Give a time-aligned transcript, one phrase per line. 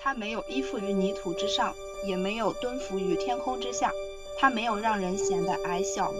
[0.00, 1.74] 它没有依附于泥土之上，
[2.06, 3.90] 也没有蹲伏于天空之下，
[4.38, 6.14] 它没有让人显得矮小。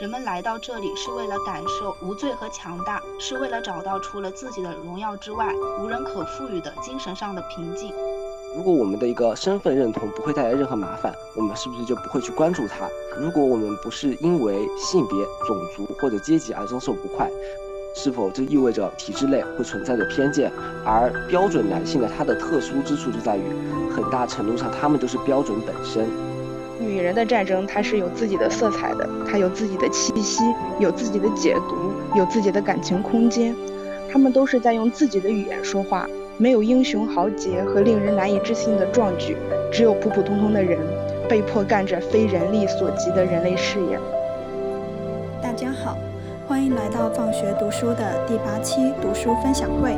[0.00, 7.92] 人们来到这里是为了感受无罪和强大，是为了找到除了自己的荣耀之外无人可赋予的精神上的平静。
[8.56, 12.88] 如果我们的一个身份认同不会带来任何麻烦，我们是不是就不会去关注它？
[13.18, 17.28] 如果我们不是因为性别、种族或者阶级而遭受不快，
[17.94, 20.50] 是否这意味着体制内会存在着偏见？
[20.84, 23.42] 而标准男性的它的特殊之处就在于，
[23.90, 26.06] 很大程度上他们都是标准本身。
[26.80, 30.42] 女人的战争，它是有自己的色彩的，它有自己的气息，
[30.80, 33.54] 有自己的解读，有自己的感情空间。
[34.12, 36.06] 他们都是在用自己的语言说话。
[36.36, 39.36] 没有英雄豪杰和令人难以置信的壮举，
[39.72, 40.80] 只有普普通通的人
[41.28, 43.96] 被迫干着非人力所及的人类事业。
[46.64, 49.92] 欢迎来到放学读书的第八期读书分享会，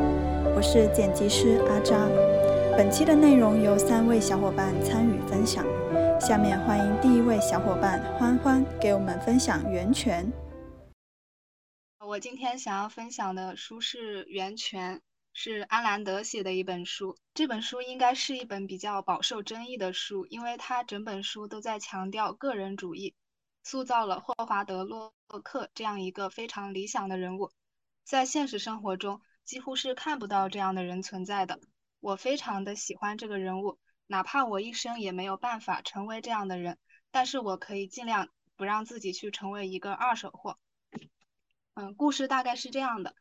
[0.52, 2.08] 我是剪辑师阿扎。
[2.76, 5.64] 本期的内容由三位小伙伴参与分享，
[6.20, 10.26] 下面欢迎第一位小伙伴欢欢给我们分享《源泉》。
[12.04, 14.96] 我今天想要分享的书是《源泉》。
[15.32, 23.14] 是安兰德写的一本书，这本书应该是一本比较饱受争议的书，因为它整本书都在强调个人主义，
[23.66, 27.50] 塑造了霍华德·洛克这样一个非常理想的人物，
[28.04, 31.58] 在现实生活中几乎是看不到这样的人存在的。
[31.98, 36.78] 我非常的喜欢这个人物，哪怕我一生也没有办法成为这样的人，
[37.10, 40.60] 但是我可以尽量不让自己去成为一个二手货。
[41.74, 43.16] 嗯，故事大概是这样的。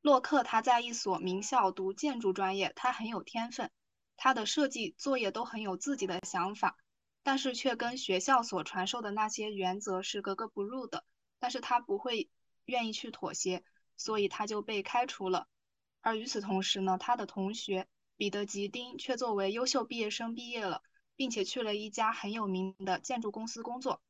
[0.00, 3.72] 洛克他在一所名校读建筑专业，他很有天分，
[4.16, 6.76] 他的设计作业都很有自己的想法，
[7.28, 11.04] 但是却跟学校所传授的那些原则是格格不入的。
[11.38, 12.30] 但是他不会
[12.64, 13.62] 愿意去妥协，
[13.98, 15.46] 所以他就被开除了。
[16.00, 20.82] 而与此同时呢，他的同学彼得吉丁却作为优秀毕业生毕业了，
[21.16, 24.00] 并且去了一家很有名的建筑公司工作，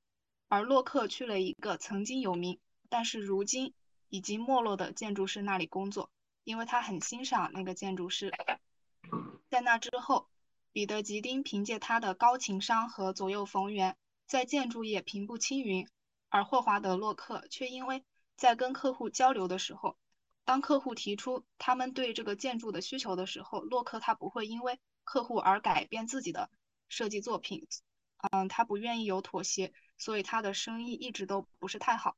[0.46, 3.74] 而洛克去了一个曾经有名，但是如今。
[4.10, 6.10] 已经没落的建筑师那里工作，
[6.44, 8.32] 因为他很欣赏那个建筑师。
[9.50, 10.30] 在那之后，
[10.72, 13.96] 彼得吉丁凭借他的高情商和左右逢源，
[14.26, 15.88] 在建筑业平步青云。
[16.28, 18.04] 而霍华德洛克却因为
[18.36, 19.96] 在跟客户交流的时候，
[20.44, 26.50] 当客户提出他们对这个建筑的需求的时候，洛克他不会因为客户而改变自己的
[26.88, 27.66] 设计作品。
[28.30, 32.16] 嗯，他不愿意有妥协，所以他的生意一直都不是太好。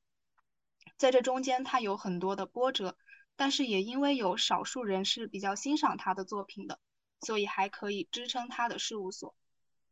[0.96, 2.96] 在这中间，他有很多的波折，
[3.36, 6.80] 但是也因为有少数人是比较欣赏他的作品的，
[7.20, 9.34] 所以还可以支撑他的事务所。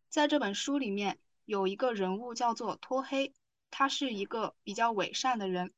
[0.08, 3.34] 在这本书里面，有一个人物叫做托黑，
[3.70, 5.72] 他是一个比较伪善的人。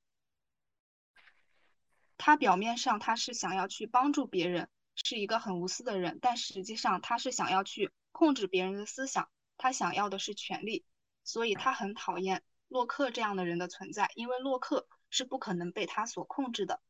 [2.16, 10.84] 他表面上他是想要去帮助别人，是一个很无私的人，但实际上他是想要去控制别人的思想，他想要的是权利，
[11.24, 14.86] 所以他很讨厌洛克这样的人的存在，因为洛克。
[15.12, 16.80] 是不可能被他所控制的，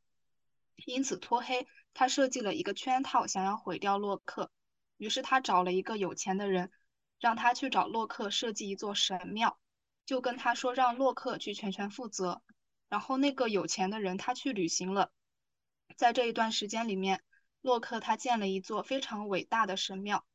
[0.86, 4.50] 因此托黑他设计了一个圈套，想要毁掉洛克。
[4.96, 6.70] 于是他找了一个有钱的人，
[7.18, 9.58] 让他去找洛克设计一座神庙，
[10.04, 12.42] 就跟他说让洛克去全权负责。
[12.88, 15.12] 然后那个有钱的人他去旅行了，
[15.96, 17.22] 在这一段时间里面，
[17.60, 20.26] 洛克他建了一座非常伟大的神庙，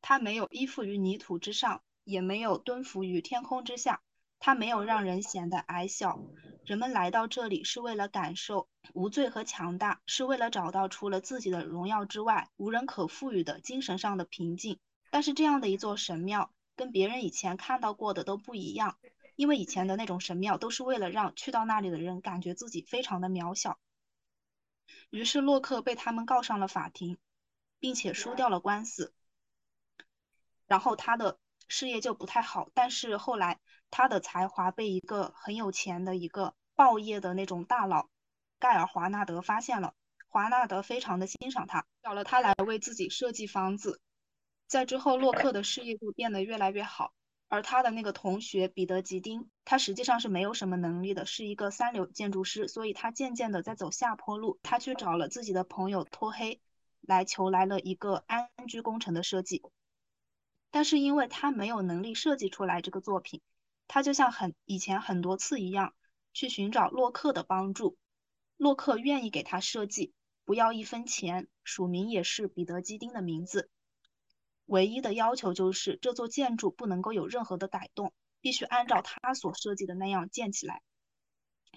[0.00, 4.02] 他没有依附于泥土之上，也没有蹲伏于天空之下。
[4.38, 6.20] 他没有让人显得矮小。
[6.66, 14.80] 人们来到这里是为了感受无罪和强大，是为了找到除了自己的荣耀之外无人可赋予的精神上的平静。
[15.10, 18.98] 但是这样的一座神庙跟别人以前看到过的都不一样，
[19.36, 23.78] 因为以前的那种神庙都是为了让去到那里的人感觉自己非常的渺小。
[25.10, 27.16] 于是洛克被他们告上了法庭，
[27.78, 29.14] 并且输掉了官司。
[30.66, 31.38] 然后他的。
[31.68, 33.58] 事业就不太好，但是后来
[33.90, 38.08] 他的才华被一个很有钱的一个报业的那种大佬
[38.58, 39.94] 盖尔华纳德发现了，
[40.28, 44.00] 华纳德非常的欣赏他，找了他来为自己设计房子。
[44.66, 47.12] 在之后，洛克的事业就变得越来越好，
[47.48, 54.58] 而他的那个同学彼得吉丁，他实际上是没有什么能力的，是一个三流建筑师，所以他渐渐的在走下坡路。
[54.62, 56.60] 他去找了自己的朋友托黑，
[57.00, 59.62] 来求来了一个安居工程的设计。
[60.72, 63.40] 但是因为他没有能力设计出来这个作品，
[63.88, 65.94] 他就像很以前很多次一样，
[66.32, 67.96] 去寻找洛克的帮助。
[68.56, 70.12] 洛克愿意给他设计，
[70.44, 73.70] 不要一分钱，署名也是彼得基丁的名字。
[74.64, 80.82] 唯一的要求就是这座建筑不能够有任何的改动，必须按照他所设计的那样建起来。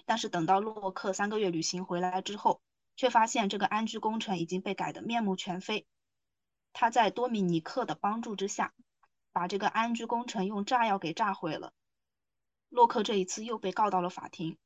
[0.06, 2.60] 但是等到洛克三个月旅行回来之后，
[2.96, 5.86] 却发现这个安居工程已经被改得面目全非。
[6.72, 8.74] 他在多米尼克的帮助之下，
[9.32, 11.72] 把这个安居工程用炸药给炸毁了。
[12.70, 14.56] 洛克这一次又被告到了法庭，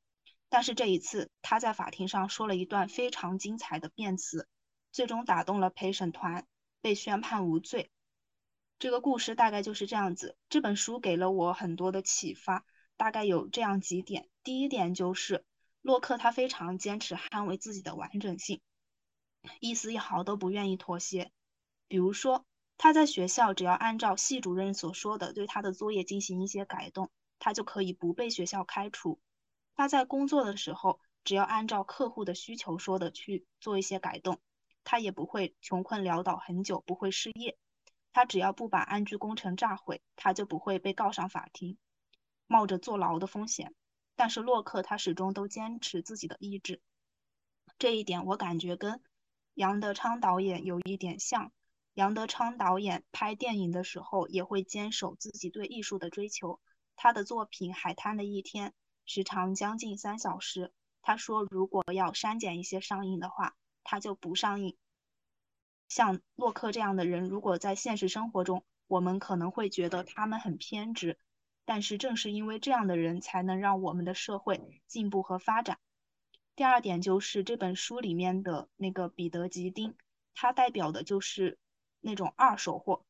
[0.50, 4.46] 但是这一次他在法庭上说了一段非常精彩的辩词，
[4.92, 6.46] 最终打动了陪审团，
[6.82, 7.90] 被宣判无罪。
[8.78, 10.36] 这个故事大概就是这样子。
[10.50, 12.66] 这本书给了我很多的启发，
[12.98, 14.28] 大概有这样几点。
[14.42, 15.42] 第一点就是
[15.80, 18.60] 洛克他非常坚持捍卫自己的完整性，
[19.60, 21.32] 一丝一毫都不愿意妥协。
[21.88, 22.44] 比如说
[22.76, 27.10] 他在学校只要按照系主任所说的对他的作业进行一些改动。
[27.44, 29.20] 他就可以不被学校开除。
[29.74, 34.40] 他在工作的时候，只要按照客户的需求说的去做一些改动，
[34.82, 37.58] 他也不会穷困潦倒很久，不会失业。
[38.14, 41.76] 他只要不把安居工程炸毁，他就不会被告上法庭，
[42.46, 43.74] 冒着坐牢的风险。
[44.16, 46.80] 但是洛克他始终都坚持自己的意志，
[47.78, 49.02] 这一点我感觉跟
[49.52, 51.52] 杨德昌导演有一点像。
[51.92, 56.58] 杨德昌导演拍电影的时候也会坚守自己对艺术的追求。
[56.96, 58.70] 他的作品《海滩的一天》
[59.06, 60.72] 时长将近三小时。
[61.02, 64.76] 他说，如果要删减一些上映的话，他就不上映。
[65.86, 71.18] 像洛克这样的人，如果在现实生活中，我们可能会觉得他们很偏执，
[71.66, 75.78] 但是正是因为这样的人，才能让我们的社会进步和发展。
[76.56, 79.94] 第二点就是这本书里面的那个彼得·吉丁，
[80.34, 81.58] 他代表的就是
[82.00, 83.04] 那种二手货，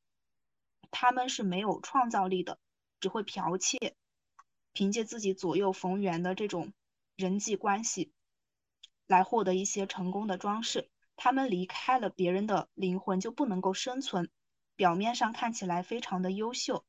[0.90, 2.58] 他们是没有创造力的。
[3.04, 3.94] 只会剽窃，
[4.72, 6.72] 凭借自己左右逢源的这种
[7.16, 8.14] 人际关系，
[9.06, 10.88] 来获得一些成功的装饰。
[11.16, 14.30] 他们离开了别人的灵魂就不能够生存。
[14.74, 16.86] 表面上看起来非常的优秀，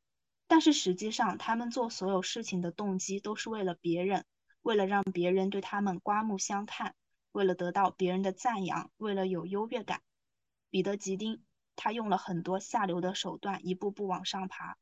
[0.48, 4.24] 但是实际上他们做所有事情的动机都是为了别人，
[4.62, 6.96] 为了让别人对他们刮目相看，
[7.34, 10.02] 为了得到别人的赞扬，为了有优越感。
[10.70, 11.44] 彼得·吉丁
[11.76, 14.78] 他用了很多下流的手段，一步步往上爬。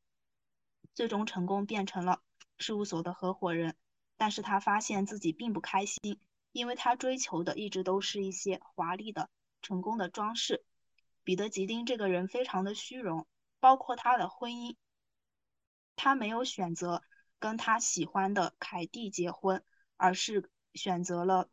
[0.92, 2.20] 最终成功变成了
[2.58, 3.74] 事务所的合伙人，
[4.16, 6.20] 但是他发现自己并不开心，
[6.52, 9.28] 因为他追求的一直都是一些华丽的、
[9.62, 10.64] 成功的装饰。
[11.24, 13.26] 彼得·吉丁这个人非常的虚荣，
[13.58, 14.76] 包括他的婚姻，
[15.96, 17.02] 他没有选择
[17.38, 19.64] 跟他喜欢的凯蒂结婚，
[19.96, 21.48] 而是选择了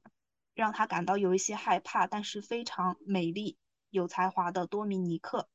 [0.53, 3.57] 让他感到有一些害怕，但是非常美丽、
[3.89, 5.49] 有才华的多米尼克。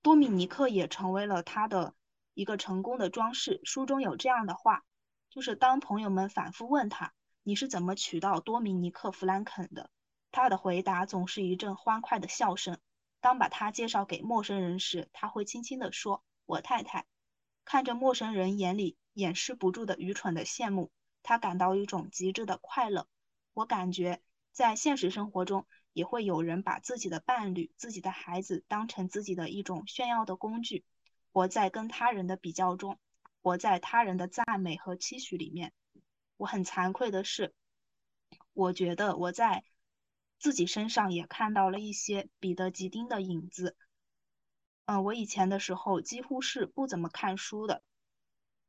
[0.00, 1.94] 多米尼克也成为了他的。
[2.34, 3.60] 一个成功的装饰。
[3.64, 4.84] 书中有这样的话，
[5.30, 7.12] 就是当朋友们反复问他
[7.42, 9.90] 你是怎么娶到多米尼克·弗兰肯的，
[10.30, 12.78] 他的回答总是一阵欢快的笑声。
[13.20, 17.06] 当把他介绍给陌生人时，他会轻轻地说：“我太太。”
[17.64, 20.90] 看着陌生人眼里掩饰不住的愚蠢的羡慕，
[21.22, 23.06] 他感到一种极致的快乐。
[23.54, 24.20] 我感觉
[24.50, 30.84] 在现实生活中也会有人把自己的伴侣、自己的孩子当成自己的一种炫耀的工具。
[31.32, 32.98] 活在跟他人的比较中，
[33.40, 35.72] 活在他人的赞美和期许里面。
[36.36, 37.54] 我很惭愧的是，
[38.52, 39.64] 我觉得我在
[40.38, 43.76] 自己身上也看到了一些彼得·吉丁的影子。
[44.84, 47.82] 嗯，我以前的时候几乎是不怎么看书的。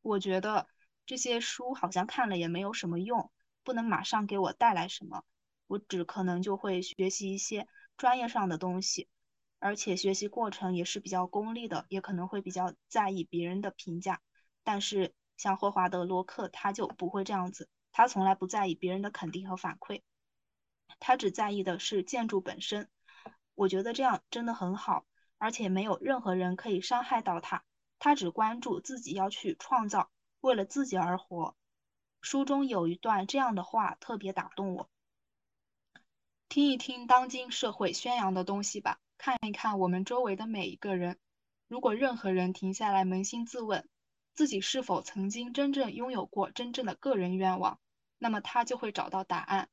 [0.02, 0.68] 我觉得
[1.06, 3.32] 这些书好像看了也没有什么用，
[3.64, 5.26] 不能马上给我带来什么。
[5.68, 7.68] 我只可能就会学习一些
[7.98, 9.10] 专业上的东西。
[9.64, 14.20] 而且学习过程也是比较功利的，也可能会比较在意别人的评价。
[14.62, 20.02] 但是像霍华德·罗克，他就不会这样子，他从来不在意别人的肯定和反馈，
[21.00, 22.90] 他只在意的是建筑本身。
[23.56, 25.06] 我觉得这样真的很好，
[25.38, 27.64] 而且没有任何人可以伤害到他。
[28.00, 31.56] 他只关注自己要去创造，为了自己而活。
[32.20, 34.90] 书中有一段这样的话特别打动我，
[36.50, 39.00] 听一听当今社会宣扬的东西吧。
[39.26, 41.18] 看一看我们周围的每一个人，
[41.70, 43.88] 如果任何人停下来扪心自问，
[44.34, 47.80] 自己是否曾经真正拥有过真正的个人愿望，
[48.18, 49.70] 那么他就会找到答案。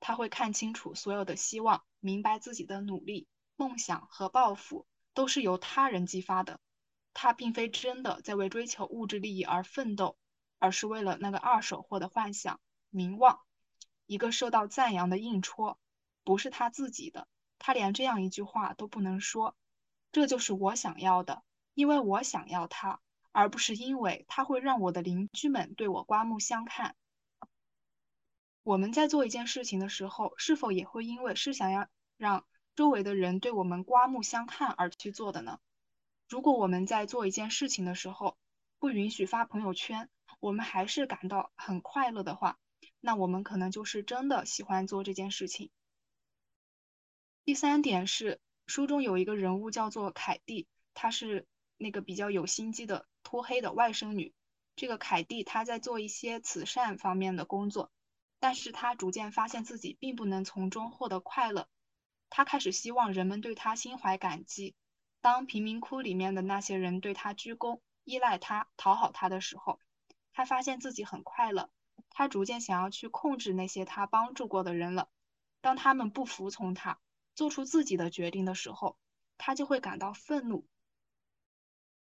[0.00, 6.58] 他会看清楚所有的希望，明白自己的努力、梦想和抱负都是由他人激发的。
[7.14, 10.18] 他并非真的在为追求物质利益而奋斗，
[10.58, 12.58] 而是为了那个二手货的幻想、
[12.90, 13.38] 名望，
[14.06, 15.78] 一个受到赞扬的硬戳，
[16.24, 17.28] 不是他自己的。
[17.58, 19.56] 他连这样一句话都不能说，
[20.12, 21.42] 这就是我想要的，
[21.74, 23.00] 因为我想要他，
[23.32, 26.96] 而不是因为他会让我的邻居们对我刮目相看。
[28.62, 32.44] 我们在做一件事情的时候，是否也会因为是想要让
[32.76, 35.58] 周围的人对我们刮目相看而去做的呢？
[36.28, 38.36] 如果我们在做一件事情的时候
[38.78, 40.10] 不允许发朋友圈，
[40.40, 42.58] 我们还是感到很快乐的话，
[43.00, 45.70] 那我们可能就是真的喜欢做这件事情。
[47.48, 51.46] 第三点是书中有一个人物叫做凯蒂，她是
[51.78, 54.34] 那个比较有心机的脱黑的外甥女。
[54.76, 57.90] 这个凯蒂她在做一些慈善方面的工作，
[58.38, 61.68] 但是她逐渐发现自己并不能从中获得快乐。
[62.28, 64.74] 她开始希望人们对她心怀感激。
[65.22, 69.80] 当贫民窟里面的那些人对她鞠躬、依赖她、讨好她的时候，
[70.34, 71.70] 她发现自己很快乐。
[72.10, 75.08] 她逐渐想要去控制那些她帮助过的人了。
[75.62, 77.00] 当他们不服从她，
[77.38, 78.98] 做出自己的决定的时候，
[79.36, 80.66] 他就会感到愤怒。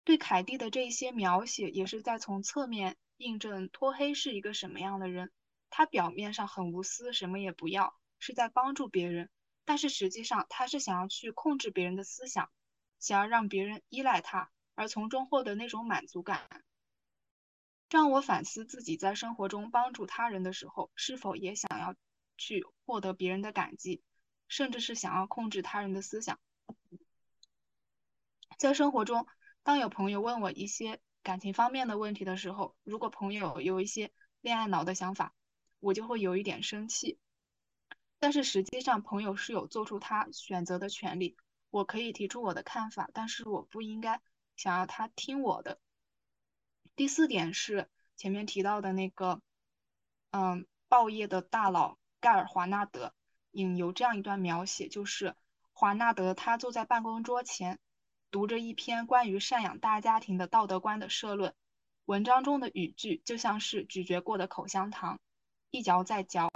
[0.03, 5.32] 对凯蒂的这些描写，也是在从侧面印证托黑是一个什么样的人。
[5.70, 9.30] 他表面上很无私，什么也不要，是在帮助别人，
[9.63, 12.51] 但是实际上他是想要去控制别人的思想。
[13.00, 16.50] 想要让别人依赖他，而从中获得那种满足感，
[17.88, 21.96] 这让我反思自己在生活中帮助他人的时候，是否也想要
[22.38, 24.03] 去获得别人的感激，
[24.48, 26.40] 甚至是想要控制他人的思想。
[28.58, 29.28] 在生活中，
[29.64, 35.34] 当有朋友问我一些感情方面的问题的时候，如果朋友有一些恋爱脑的想法，
[35.80, 37.18] 我就会有一点生气。
[38.20, 41.36] 但是实际上，朋友是有做出他选择的权利。
[41.70, 44.22] 我可以提出我的看法，但是我不应该
[44.56, 45.80] 想要他听我的。
[46.96, 49.42] 第四点是前面提到的那个，
[50.30, 53.16] 嗯，报业的大佬盖尔华纳德
[53.53, 55.36] 引有这样一段描写，就是
[55.72, 57.79] 华纳德他坐在办公桌前，
[58.29, 61.55] 读着一篇关于赡养大家庭的道德观的社论，
[62.05, 65.19] 文章中的语句就像是咀嚼过的口香糖，
[65.72, 66.51] 一嚼再嚼，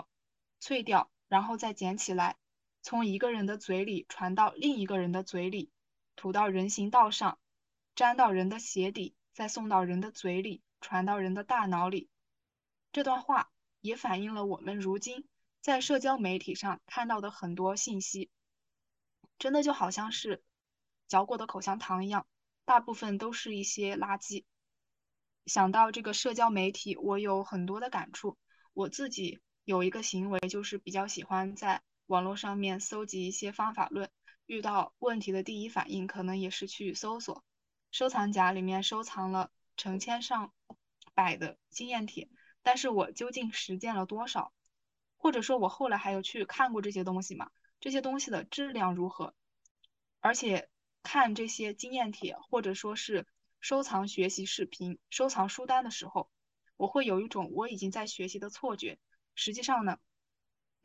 [0.59, 2.35] 脆掉，然后再捡起来。
[2.81, 5.71] 从一个人的嘴里传到另一个人的嘴里，
[6.15, 7.37] 吐到人行道上，
[7.95, 12.09] 粘到人的鞋底，再送到人的嘴里，传到人的大脑里。
[12.91, 13.51] 这段话
[13.81, 15.27] 也反映了我们如今
[15.61, 18.29] 在社交媒体上看到的很多信息，
[19.39, 20.43] 真的就好像是
[21.07, 22.27] 嚼过的口香糖一样，
[22.65, 24.45] 大部分都是一些垃圾。
[25.45, 28.37] 想到这个社交媒体，我有很多的感触。
[28.73, 31.81] 我自己有一个行为，就是比较喜欢在。
[32.07, 34.09] 网络上面搜集一些方法论，
[34.45, 37.43] 遇到问题的第一反应可能也是去搜索，
[37.91, 40.53] 收藏夹里面收藏了成千上
[41.13, 42.29] 百的经验帖，
[42.63, 44.53] 但是我究竟实践了多少？
[45.17, 47.51] 或者说，我后来还有去看过这些东西吗？
[47.79, 49.33] 这些东西的质量如何？
[50.19, 50.69] 而且
[51.03, 53.27] 看这些经验帖，或者说是
[53.59, 56.29] 收藏学习视频、收藏书单的时候，
[56.75, 59.00] 我会有一种我已经在学习的错觉。
[59.36, 60.00] 实际上呢？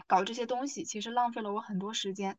[0.07, 2.37] 搞这些东西其实浪费了我很多时间，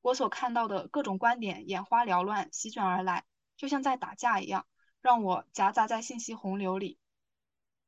[0.00, 3.24] 我所看到的各种观点眼花缭乱，席卷而来，
[3.56, 4.66] 就像在打架一样，
[5.00, 6.98] 让我夹杂在信息洪流里，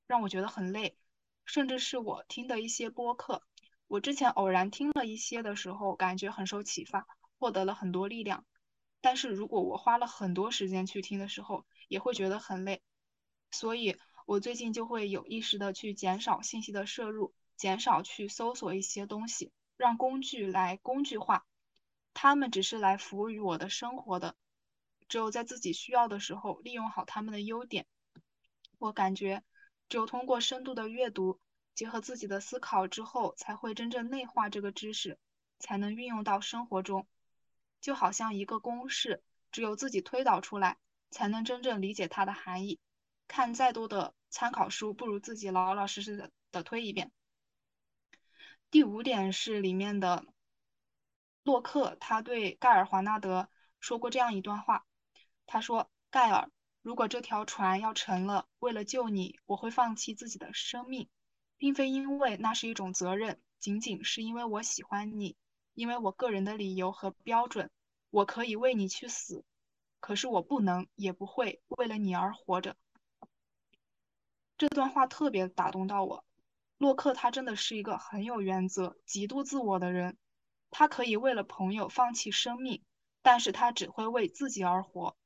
[0.06, 0.96] 让我觉得很累。
[1.48, 3.42] 甚至是我听的一些播客，
[3.86, 8.44] 我之前偶然听了一些的时候，感觉很受启发，获得了很多力量。
[9.00, 12.82] 但是如果我花了很多时间去听的时候，也会觉得很累。
[13.50, 17.34] 所以我最近就会有意识的去减少信息的摄入。
[17.56, 21.44] 减少去搜索一些东西，让工具来工具化，
[22.14, 24.36] 他们只是来服务于我的生活的。
[25.08, 27.86] 只有在自己需要的时候，利用好他们的优点。
[28.78, 29.42] 我感觉，
[29.88, 31.40] 只有通过深度的阅读，
[31.74, 35.18] 结合自己的思考之后，才会真正内化这个知识，
[35.58, 37.06] 才能运用到生活中。
[37.80, 40.78] 就好像一个公式，只有自己推导出来，
[41.10, 42.80] 才能真正理解它的含义。
[43.28, 47.12] 看再多的参考书，不如自己老老实实的的推一遍。
[48.70, 50.24] 第五点是里面的
[51.42, 53.48] 洛克，他对盖尔华纳德
[53.80, 54.84] 说过这样一段话。
[55.46, 56.50] 他说：“盖尔，
[56.82, 61.08] 如果这条船要沉了，为了救你，我会放弃自己的生命，
[61.56, 65.36] 并非因为那是一种责任，仅仅是因为我喜欢你，
[65.74, 67.70] 因为我个人的理由和标准，
[68.10, 69.44] 我可以为你去死，
[70.00, 72.76] 可是我不能，也不会为了你而活着。”
[74.56, 76.24] 这段话特别打动到我。
[76.78, 80.16] 洛克他真的是一个很有原则、极度自我的人。
[80.70, 82.82] 他可以为了朋友放弃生命，
[83.22, 85.16] 但是他只会为自己而活。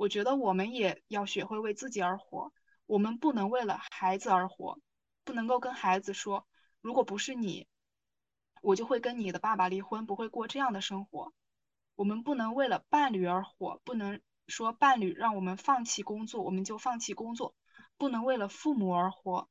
[0.00, 2.54] 我觉得我们也要学会为自己而活。
[2.86, 4.80] 我们不能为了孩子而活，
[5.24, 6.46] 不能够跟孩子说，
[6.80, 7.68] 如果不是你，
[8.62, 11.34] 我就会跟你的爸爸离婚，不会过这样的生活。
[11.96, 17.54] 我们不能为了伴侣而活，不能说伴侣让我们放弃工作，我们就放弃工作。
[17.98, 19.50] 不能为了父母而活。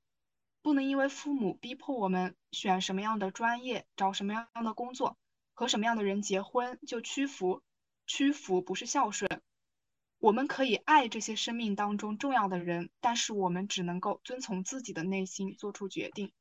[0.64, 5.16] 不能因为父母逼迫我们选什么样的专业、找什么样的工作、
[5.54, 7.62] 和什么样的人结婚就屈服。
[8.08, 9.29] 屈服不是孝顺。
[10.20, 16.34] 我们可以爱这些生命当中重要的人，但是我们只能够遵从自己的内心做出决定。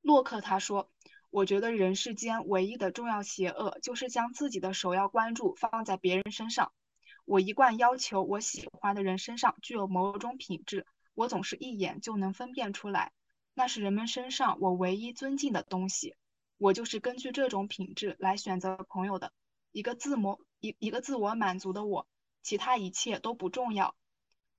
[0.00, 0.90] 洛克他说
[1.30, 6.72] ：“我觉得人世间唯一的重要邪恶，就是将自己的首要关注放在别人身上。
[7.24, 13.12] 我一贯要求我喜欢的人身上具有某种品质，我总是一眼就能分辨出来，
[13.54, 16.16] 那是人们身上我唯一尊敬的东西。
[16.58, 19.32] 我就是根据这种品质来选择朋友的，
[19.70, 22.06] 一个自我一一个自我满足的我，
[22.44, 23.96] 其他一切都不重要。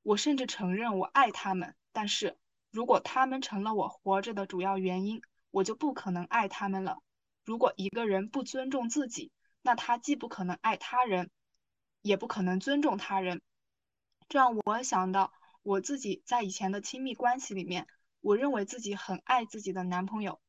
[0.02, 2.38] 我甚至承认我爱他们，但是
[2.72, 6.98] 如果他们成了我活着的主要原因，我就不可能爱他们了。
[7.46, 11.30] 如果一个人不尊重自己，那他既不可能爱他人，
[12.02, 13.42] 也不可能尊重他人。
[14.28, 17.88] 这让我想到我自己在以前的亲密关系里面，
[18.20, 20.42] 我认为自己很爱自己的男朋友。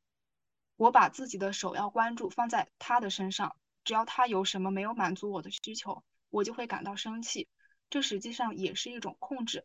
[0.76, 6.02] 我把自己的首要关注放在他的身上，只要他有什么没有满足我的需求，
[6.36, 7.48] 我就会感到生气。
[7.90, 9.64] 这实际上也是一种控制。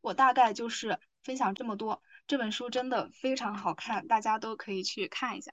[0.00, 2.02] 我大概就是分享这么多。
[2.26, 5.52] 这本书真的非常好看，大家都可以去看一下。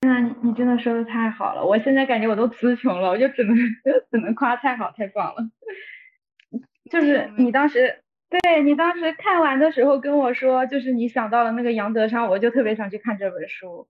[0.00, 3.56] 那你真的说的太好了，我现在感觉我都词穷了，我就只能
[4.10, 5.50] 只能夸太好太棒了。
[6.90, 8.02] 就是你当时。
[8.30, 13.88] 对你当时看完的时候跟我说，就是你想到了那个杨德昌，我就特别想去看这本书，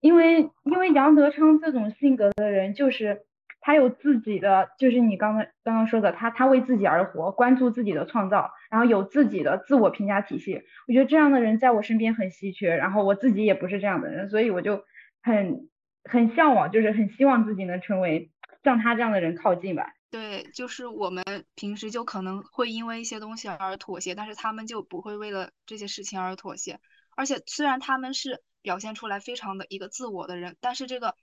[0.00, 3.22] 因为因为杨德昌这种性格的人，就是
[3.60, 10.62] 他有自己的，就是你刚刚刚刚说的，他他为自己而活，关注自己的创造，然后有自己的自我评价体系。
[10.88, 14.82] 我觉得这样的人在我身边很稀缺，然后我自己也不是这样的人，所以我就
[15.22, 15.68] 很
[16.04, 18.30] 很向往，就是很希望自己能成为
[18.64, 19.92] 像他这样的人靠近吧。
[20.10, 21.24] 对，就是我们
[21.54, 26.80] 平时就可能会因为一些东西而妥协，但是他们就不会为了这些事情而妥协。
[27.16, 31.14] 而且虽然他们是表现出来非常的一个自我的人，但是这个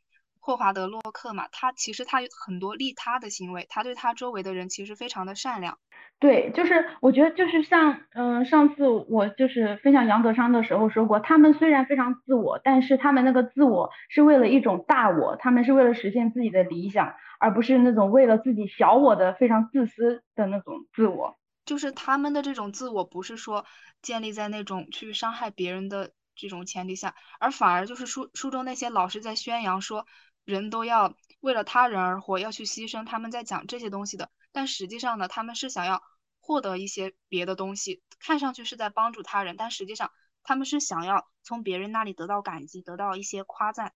[0.47, 5.77] 霍华德·洛克嘛，他其实他有很多利他的行为，他对他周围的人其实非常的善良。
[6.19, 17.13] 对，就是我觉得就是像嗯，上次我就是分享杨德昌的时候说过，他们虽然非常自我，但是他们那个自我是为了一种大我，他们是为了实现自己的理想。
[17.39, 23.63] 而不是那种为了自己小我的非常自私的那种自我，就是他们的这种自我不是说
[24.01, 30.07] 建立在那种去伤害别人的这种前提下，而反而就是书书中那些老师在宣扬说
[30.47, 36.01] 人都要为了他人而活，要去牺牲，他们在讲这些东西的，但实际上呢，他们是想要
[36.39, 40.09] 获得一些别的东西，看上去是在帮助他人，但实际上
[40.43, 43.91] 他们是想要从别人那里得到感激，得到一些夸赞，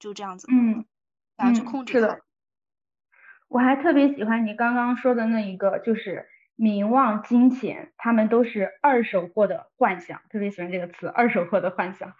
[0.00, 0.84] 就这样子，嗯，
[1.38, 2.24] 想要去控制的。
[3.46, 10.20] 我还特别喜欢你刚刚说的那一个，就是名望、金钱，他们都是二手货的幻想。
[10.30, 12.12] 特别喜欢这个词，二手货的幻想。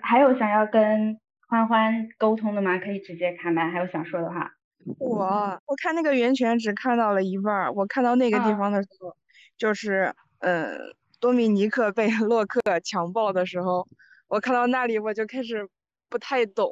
[0.00, 2.78] 还有想要跟欢欢沟通的吗？
[2.78, 3.70] 可以直接开麦。
[3.70, 4.52] 还有想说的话？
[4.98, 9.16] 我我看那个源泉只看到了一半儿，我看到那个地方的时候，
[9.56, 13.88] 就是嗯，多米尼克被 洛克强暴的时候，
[14.28, 15.68] 我看到那里我就开始
[16.08, 16.70] 不太懂。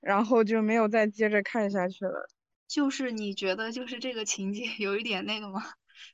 [0.00, 2.28] 然后就没有再接着看下去了。
[2.68, 5.60] 就是你觉得就是这个情节有一点那个吗？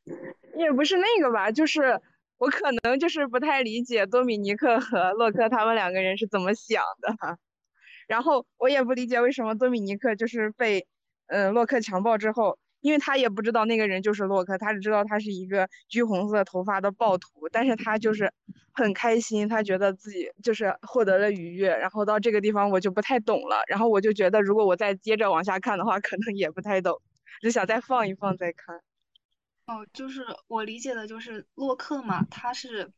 [0.56, 2.00] 也不是那个吧，就是
[2.38, 7.38] 我可能就是不太理解多米尼克和洛克他们两个人是怎么想的。
[8.08, 10.86] 然后我也不理解为什么多米尼克就是被
[11.26, 12.58] 嗯洛克强暴之后。
[12.84, 18.30] 因为他也不知道那个人就是洛克，他只知道他是一个橘红色头发的暴徒，但是他就是
[18.72, 21.74] 很开心，他觉得自己就是获得了愉悦。
[21.74, 27.00] 然后到这个地方我就不太懂了，然后我就觉得如果我再接着往下看的话，可能也不太懂，
[27.40, 28.76] 就想再放一放再看。
[29.64, 32.92] 哦，就是我理解的就是洛克嘛，他是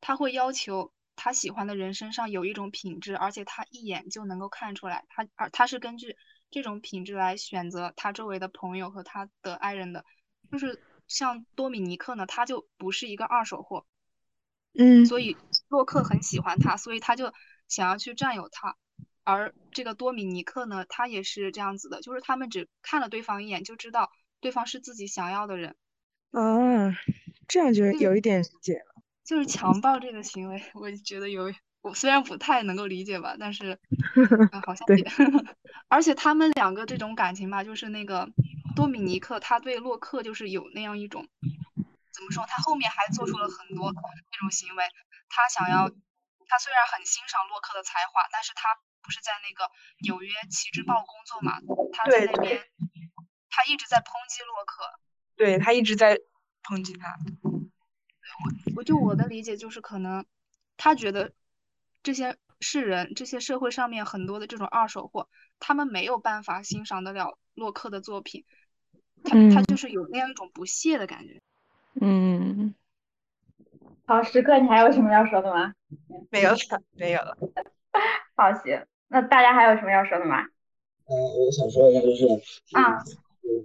[0.00, 6.16] 他会要求他喜欢的人身上有一种品质，而且他一眼就能够看出来，他而他是根据。
[6.54, 10.04] 这种品质来选择他周围的朋友和他的爱人的，
[10.50, 13.86] 就是像多米尼克呢，他就不是一个二手货，
[14.78, 15.34] 嗯，所以
[15.68, 17.32] 洛克很喜欢他，所以他就
[17.68, 18.76] 想要去占有他。
[19.24, 24.10] 而这个多米尼克呢，他也是这样子的，就是他们只看了对方一眼就知道
[24.42, 25.74] 对方是自己想要的人。
[26.32, 26.94] 啊，
[27.48, 28.91] 这样就有一点理解了。
[29.24, 31.52] 就是强暴这个行为， 我觉得有。
[31.82, 33.76] 我虽然不太能够理解吧，但是
[34.64, 35.02] 好像也，
[35.90, 38.28] 而且他们两个这种感情吧，就是那个
[38.76, 41.26] 多米尼克他对洛克就是有那样一种，
[42.12, 42.46] 怎么说？
[42.46, 44.84] 他后面还做出了很多那种行为，
[45.28, 45.88] 他想要，
[46.46, 48.62] 他虽然很欣赏洛克的才华，但是他
[49.02, 49.68] 不是在那个
[50.06, 51.58] 纽约旗帜报工作嘛，
[51.92, 52.62] 他在那边，
[53.50, 54.84] 他一直在抨击洛克，
[55.34, 56.16] 对他一直在
[56.62, 57.18] 抨击他，
[58.74, 60.24] 我我就我的理解就是可能
[60.76, 61.32] 他觉得。
[62.04, 65.28] 这些世人，这些社会上面很多的这种二手货，
[65.60, 68.44] 他们没有办法欣赏得了洛克的作品，
[69.22, 71.40] 他他就是有那样一种不屑的感觉。
[72.00, 72.74] 嗯，
[74.04, 75.74] 好，时刻，你还有什么要说的吗？
[76.32, 76.56] 没有了，
[76.96, 77.38] 没有了。
[78.34, 80.42] 好，行，那大家还有什么要说的吗？
[81.06, 82.26] 嗯，我想说一下，就是
[82.72, 82.98] 啊，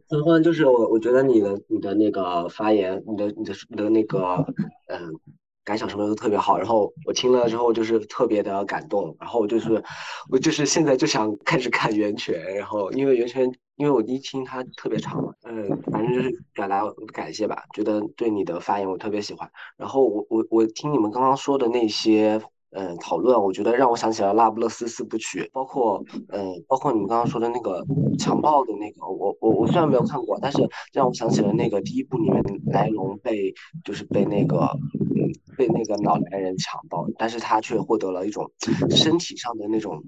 [0.10, 4.46] 嗯，欢欢，就是我，我觉得你的你的那个发言，你的你的你的那个，
[4.88, 5.20] 嗯。
[5.68, 9.84] 感想什么都特别好，然后我听了之后就是特别的感动，然后就是
[10.30, 22.42] 我就是现在就想开始看《源泉》，然后因为《源泉》，因为我一听它特别长嘛，嗯，反正就是表达感谢吧，觉得对你的发言我特别喜欢，然后我我我听你们刚刚说的那些。
[22.72, 27.86] 嗯，讨论我觉得让我想起了《那不勒斯四部曲》，包括嗯，包括你们刚刚说的那个
[28.20, 30.60] 强暴的那个，我我我虽然没有看过，但是
[30.92, 33.54] 让我想起了那个第一部里面莱龙被
[33.86, 34.58] 就是被那个
[35.16, 38.52] 嗯被那个老男人强暴，但是他却获得了一种
[38.90, 40.04] 身体上的那种，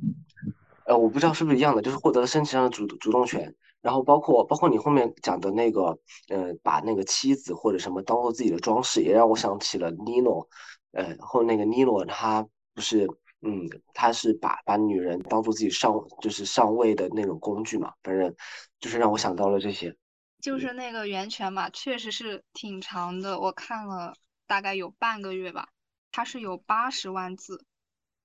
[0.86, 3.56] 呃，我不知道是不是一样的，就是获得了身体上的主主动权。
[3.82, 10.46] 然后包括包括你后面讲的那个，呃，把那个妻子或者什么当做自己的装饰，也让我想起了尼诺，
[10.92, 12.48] 呃，后那个尼罗他。
[12.76, 13.06] 不是，
[13.42, 18.34] 嗯，他是把把女人当做自己上就是上位的那种工具嘛，反正
[18.80, 19.94] 就是让我想到了这些。
[20.40, 24.14] 就是那个源泉嘛，确实是挺长的，我看了
[24.48, 25.68] 大概有半个月吧，
[26.14, 27.66] 它是有八十万字，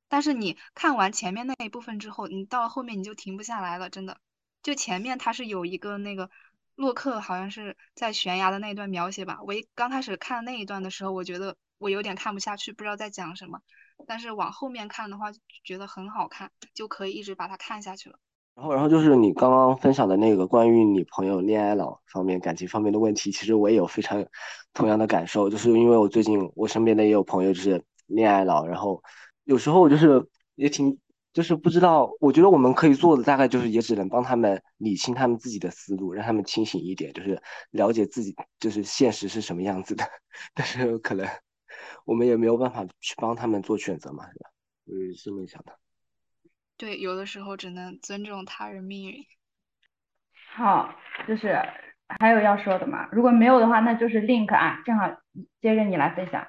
[0.09, 4.19] 但是你看完前面那一部分之后，你到后面你就停不下来了，真的。
[4.63, 6.31] 就前面它是有一个那个
[6.77, 13.61] 洛克好像是在悬崖的那一段描写吧，我一刚开始看那一段的时候，我觉得我有点看不下去，不知道在讲什么。
[14.07, 15.27] 但是往后面看的话，
[15.63, 18.19] 觉得很好看，就可以一直把它看下去了。
[18.57, 24.25] 然后，然后就是你刚刚分享的那个关于你朋友恋爱脑方面、感情方面的问题，其实我也有非常
[24.73, 29.03] 同样的感受，就是因为我最近我身边的也有朋友就是恋爱脑，然后
[29.45, 30.99] 有时候就是也挺
[31.33, 40.05] 就是不知道，我觉得我们可以做的大概就是也只能帮他们理清他们自己的思路，让他们清醒一点，就是了解自己就是现实是什么样子的，
[40.55, 41.29] 但是可能。
[42.05, 44.51] 我们也没有办法去帮他们做选择嘛，是吧？
[44.87, 45.73] 我是这么想的。
[46.77, 49.25] 对，有的时候只能尊重他人命运。
[50.57, 50.95] 好，
[51.27, 51.57] 就是
[52.21, 53.09] 还有要说的吗？
[53.13, 55.09] 如果没有的话，那就是 Link 啊，正好
[55.61, 56.47] 接着你来分享。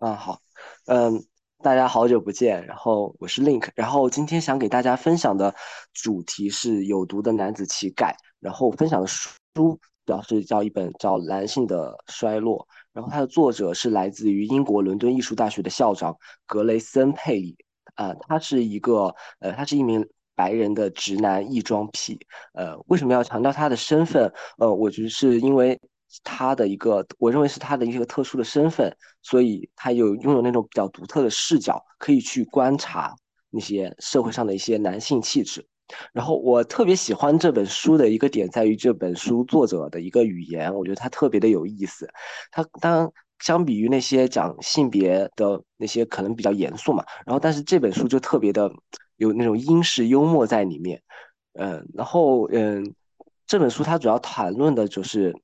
[0.00, 0.40] 嗯，好，
[0.86, 1.24] 嗯，
[1.62, 5.54] 大家好久不见，然后我是 Link，然后今天想给大家分享的
[5.92, 9.80] 主题是有毒的男子气概，然后分享的书主
[10.12, 12.66] 要是叫一本叫《男性的衰落》。
[12.92, 17.56] 然后它的作者是来自于英国伦敦艺术大学的校长格雷森佩里，
[17.94, 22.18] 啊，他是一个呃，他是一名白人的直男异装癖，
[22.54, 24.32] 呃，为什么要强调他的身份？
[24.58, 25.78] 呃，我觉得是因为
[26.22, 33.14] 他的一个，我认为是他的一个特殊的身份，所以他有拥有那种比较独特的视角，可以去观察
[33.50, 35.66] 那些社会上的一些男性气质。
[36.12, 42.08] 然后我特别喜欢这本书的一个点在于这本书作者的一个语言，我觉得他特别的有意思。
[42.50, 48.70] 他当相比于那些讲性别的那些可能比较严肃嘛，然后但是这本书就特别的
[49.16, 51.02] 有那种英式幽默在里面。
[51.54, 52.94] 嗯，然后嗯，
[53.46, 55.34] 这本书它主要谈论的就是。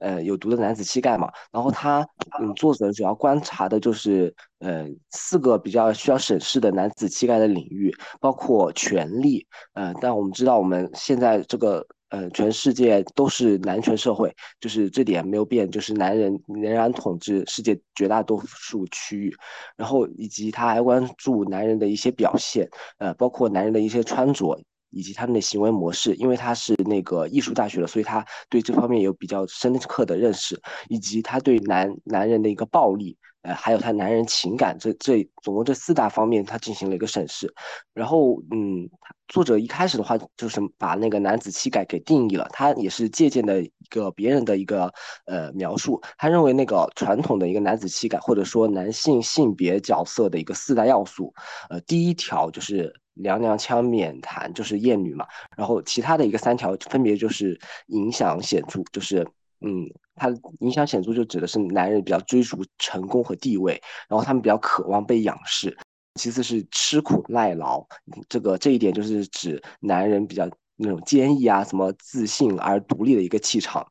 [0.00, 2.06] 呃，有毒的男子气概嘛，然后他，
[2.40, 19.36] 嗯，作者主要观察的就是，呃，四个比较需要审视的男子气概的领域，包括权力，呃，但我们知道我们现在这个，呃，全世界都是男权社会，就是这点没有变，就是男人仍然统治世界绝大多数区域，
[19.76, 22.68] 然后以及他还关注男人的一些表现，
[22.98, 24.60] 呃，包括男人的一些穿着。
[24.94, 37.52] 以及他们的行为模式，因为他是那个艺术大学的，所以他对这方面有比较深刻的认识，以及他对男男人的一个暴力，呃，还有他男人情感这这总共这四大方面，他进行了一个审视。
[37.92, 38.88] 然后，嗯，
[39.28, 44.92] 作者一开始的话就是把那个男子气概给定义了，他也是借鉴的一个别人的一个
[45.26, 51.32] 呃描述，他认为那个传统的一个男子气概或者说男性性别角色的一个四大要素，
[51.68, 52.94] 呃，第一条就是。
[53.14, 55.26] 娘娘腔免谈，就是厌女嘛。
[55.56, 59.26] 然后其他的一个三条分别就是影响显著，就是
[59.60, 60.28] 嗯，它
[60.60, 65.76] 影响显著就指的是男人比较追逐成功和地位，然后他们比较渴望被仰视。
[66.20, 67.84] 其次是吃苦耐劳，
[68.28, 73.84] 这个这一点就是指男人比较那种坚毅啊，什么自信而独立的一个气场。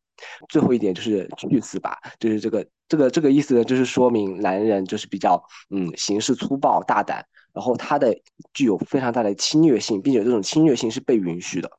[0.47, 7.25] 最后一点就是去死吧，就是这个这个这个意思呢，就是说明男人就是比较嗯行事粗暴大胆。
[7.53, 8.15] 然后他的
[8.53, 11.69] 具有非常大的侵略性，并且这种侵略性是被允许的。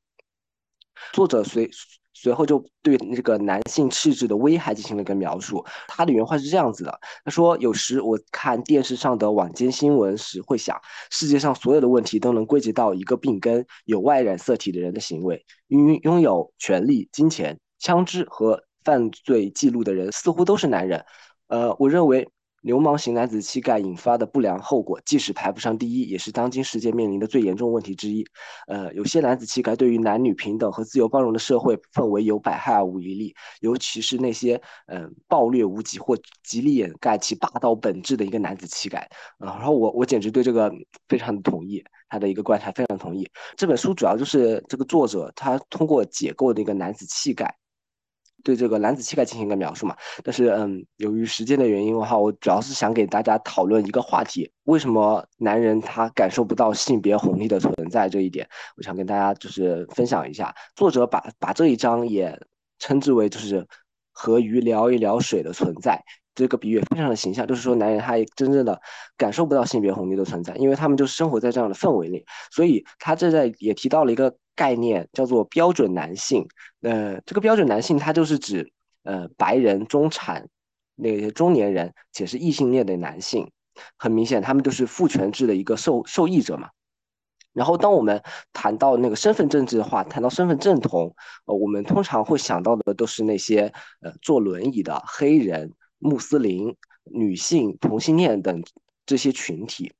[1.12, 1.68] 作者随
[2.12, 5.62] 随后就对这个男性气质的危害进行了一个描述。
[5.88, 15.44] 他的原话是这样子的：他说，有时我看电视上的晚间新闻时，会想，世界上所有的问题都能归结到一个病根——有外染色体的人的行为。
[15.66, 21.04] 拥拥有权力、金钱、枪支和犯罪记录的人，似乎都是男人。
[21.48, 22.30] 呃，我认为。
[22.64, 28.26] 流氓型男子气概引发的不良后果，即使排不上第一，也是当今世界面临的最严重问题之一。
[28.66, 39.06] 呃，有些男子气概对于男女平等和自由包容的社会氛围有百害而无一利，尤其是那些嗯暴虐无极或极力掩盖其霸道本质的一个男子气概。
[39.36, 40.72] 啊，然后我我简直对这个
[41.06, 43.28] 非常的同意，他的一个观察非常同意。
[43.58, 47.54] 这本书主要就是这个作者他通过解构的一个男子气概。
[48.44, 60.54] 对这个男子气概进行一个描述嘛，但是嗯，由于时间的原因的话，我主要是想给大家讨论一个话题：为什么男人他感受不到性别红利的存在这一点，我想跟大家就是分享一下。
[60.76, 62.38] 作者把把这一章也
[62.78, 63.66] 称之为就是
[64.12, 66.00] 和鱼聊一聊水的存在。
[66.34, 68.80] 这个比喻非常的形象，就是说男人他也真正的
[69.16, 72.24] 感受不到性别红利的存在，因为他们就生活在这样的氛围里。
[72.50, 76.46] 所以他这在也提到了一个概念，叫做标准男性。
[76.80, 80.48] 呃，这个标准男性他就是指呃白人中产
[80.94, 83.50] 那些中年人，且是异性恋的男性。
[83.96, 86.70] 很明显，他们就是父权制的一个受受益者嘛。
[87.52, 91.14] 然后当我们谈到那个身份政治的话，谈到身份认同，
[91.46, 95.72] 呃，我们通常会想到的都是那些呃坐轮椅的黑人。
[96.00, 98.62] 穆斯林、女性、同性恋等
[99.06, 99.90] 这些群体，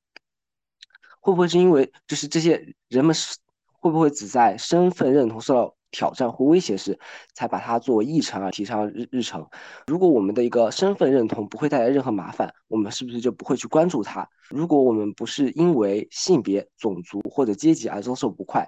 [1.19, 3.39] 会不会是因为就是这些人们是
[3.85, 6.99] 会不会只在身份认同受到挑战或威胁时，
[7.35, 9.47] 才把它作为议程而提上日日程？
[9.87, 14.27] 如果我们的一个身份认同不会带来任何麻烦，我们是不是就不会去关注它？
[14.49, 18.67] 如果我们不是因为性别、种族或者阶级而遭受不快？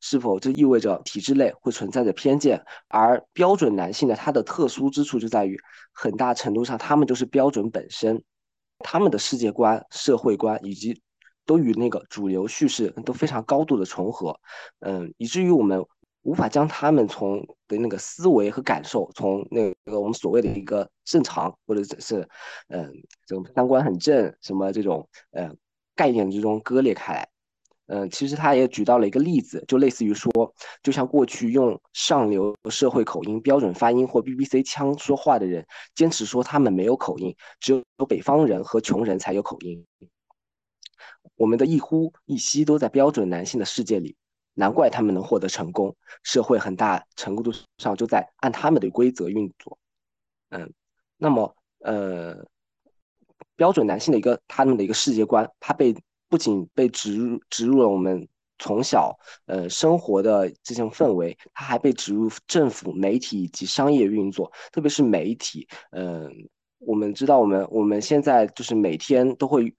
[0.00, 2.64] 是否就意味着体制内会存在着偏见？
[2.88, 5.54] 而标准男性的他的特殊之处就在于，
[5.92, 8.22] 很大程度上他们就是标准本身，
[8.78, 11.02] 他们的世界观、社会观以及
[11.46, 14.38] 都与那个主流叙事都非常高度的重合，
[14.80, 15.82] 嗯，以至于我们
[16.22, 22.28] 无法将他们从的那个思维和感受，从那个我们所谓的一个正常或者是
[22.68, 22.92] 嗯
[23.26, 25.50] 这种三观很正什么这种呃
[25.94, 27.28] 概念之中割裂开来。
[27.88, 30.28] 嗯，其实他也举到了一个例子，就类似于说，
[30.82, 39.86] 就像过去用上流社会口音、标准发音或 BBC 腔说话的人，坚持说他们没有口音，只有北方人和穷人才有口音。
[41.36, 44.16] 我们的一呼一吸都在标准男性的世界里，
[44.54, 45.94] 难怪他们能获得成功。
[46.22, 49.78] 社会很大程度上就在按他们的规则运作。
[50.50, 50.72] 嗯，
[51.16, 52.44] 那么呃，
[53.54, 55.96] 标准男性的一个他们的一个世界观，他被。
[56.28, 58.26] 不仅被植入植入了我们
[58.58, 65.68] 从小呃生活的这种氛围，它还被植入政府、媒体以及商业运作，特别是媒体。
[65.92, 66.28] 嗯，
[66.78, 69.72] 我们知道，我们我们现在就是每天都会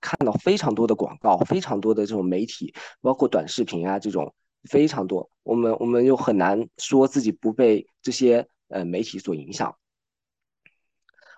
[0.00, 5.30] 看到非常多的广告，非常多的这种媒体，包括短视频啊这种非常多。
[5.42, 9.76] 我们我们又很难说自己不被这些呃媒体所影响。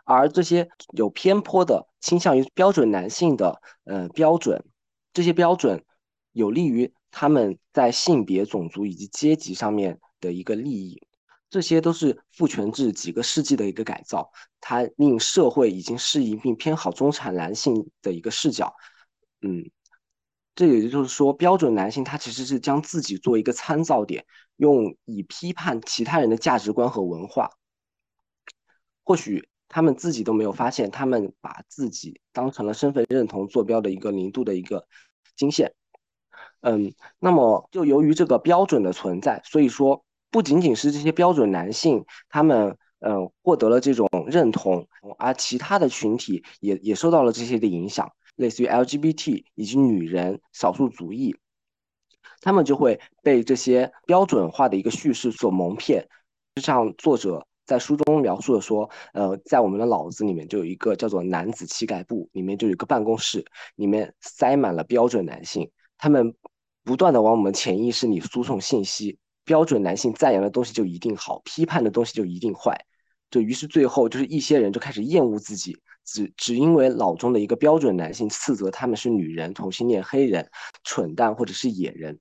[0.05, 4.65] 而这些有偏颇的、倾向于标准男性的，呃，标准，
[5.13, 5.85] 这些标准
[6.33, 11.01] 有利于他们在性别、种族以及阶级上面的一个利益。
[11.53, 18.75] 这些都是父权制几个世纪的一个改造，它令社会已经适应并偏好中产男性的一个视角。
[19.43, 19.71] 嗯，
[20.55, 24.25] 这也就是说，标准男性他其实是将自己作为一个参照点，
[24.57, 27.51] 用以批判其他人的价值观和文化。
[29.05, 29.47] 或许。
[29.75, 34.87] 他们自己都没有发现，他们把自己当成了身份认同坐标的一个零度的一个
[35.35, 35.73] 经线。
[36.61, 51.37] 嗯，那么就由于这个标准的存在，所以说不仅仅是这些标准男性，他们嗯获得了这种认同，而其他的群体也也受到了这些的影响，类似于 LGBT 以及女人、少数族裔，
[52.41, 56.09] 他们就会被这些标准化的一个叙事所蒙骗，
[56.57, 57.47] 就像作者。
[57.65, 63.43] 在书中描述的说，呃，在我们的脑子里面就有一个叫做男子气概部，里面就有一个办公室，
[63.77, 66.35] 里面塞满了标准男性，他们
[66.83, 72.79] 不断的往我们潜意识里输送信息，标准男性赞扬的东西就一定好，批判的东西就一定坏，
[73.31, 80.49] 就于是最后就是一些人就开始厌恶自己，只只因为脑中的一个标准男性斥责他们是女人、同性恋、黑人、
[80.85, 82.19] 蠢蛋或者是野人。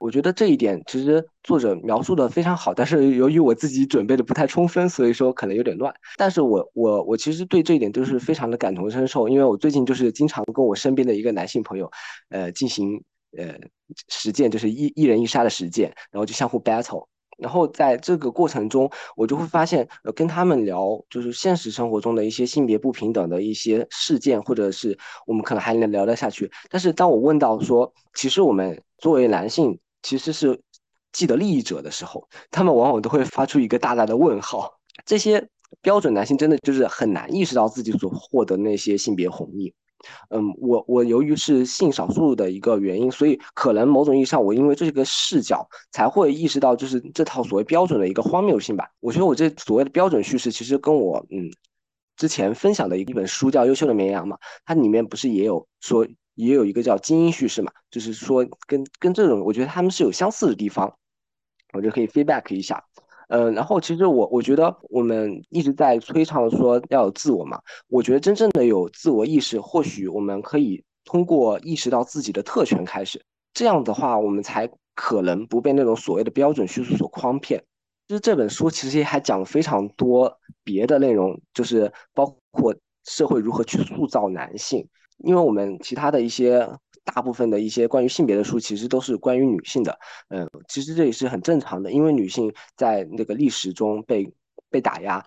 [0.00, 5.94] 我觉得这一点其实作者描述的非常好，但是由于我自己准备的不太充分，所以说可能有点乱。
[6.16, 11.88] 但是我我我其实对这一点都是非常的感同身受，因为我最近就是经常跟我身边的一个男性朋友，
[12.30, 13.00] 呃，进行
[13.38, 13.54] 呃
[14.08, 17.06] 实践，就是一一人一杀的实践，然后就相互 battle。
[17.38, 26.48] 然后在这个过程中，我就会发现，跟他们聊就是现实生活中的一些性别不平等的一些事件，或者是我们可能还能聊得下去。
[26.70, 30.60] 但是当我问到说，其实我们作为男性，其实是
[31.10, 34.72] 既得利益者的时候，他们往往都会发出一个大大的问号。
[35.04, 35.44] 这些
[35.80, 39.74] 标准男性真的就是很难意识到自己所获得那些性别红利。
[40.30, 48.88] 嗯，我我由于是性少数的一个原因，所以可能某种意义上，我因为这个视角才会意识到，就是这套所谓标准的一个荒谬性吧。
[49.00, 51.50] 我觉得我这所谓的标准叙事，其实跟我嗯
[52.16, 60.94] 之前分享的一本书叫《优秀的绵羊》嘛，它里面不是也有说也有一个叫精英叙事嘛，就是说跟跟这种，我觉得他们是有相似的地方，
[61.72, 62.82] 我觉得可以 feedback 一下。
[63.34, 77.64] 嗯，然后其实我我觉得我们一直在催倡说要有自我嘛，我觉得真正的有自我意识，或许我们可以通过意识到自己的特权开始，这样的话我们才可能不被那种所谓的标准叙述所诓骗。
[78.06, 84.86] 就是这本书其实还讲了非常多别的内容，就是包括社会如何去塑造男性，
[85.24, 86.68] 因为我们其他的一些。
[87.04, 89.98] 大部分的一些关于性别的书，其实都是关于女性的。
[90.28, 94.32] 嗯，其实这也是很正常的，因为女性在那个历史中被
[94.70, 95.24] 被打压。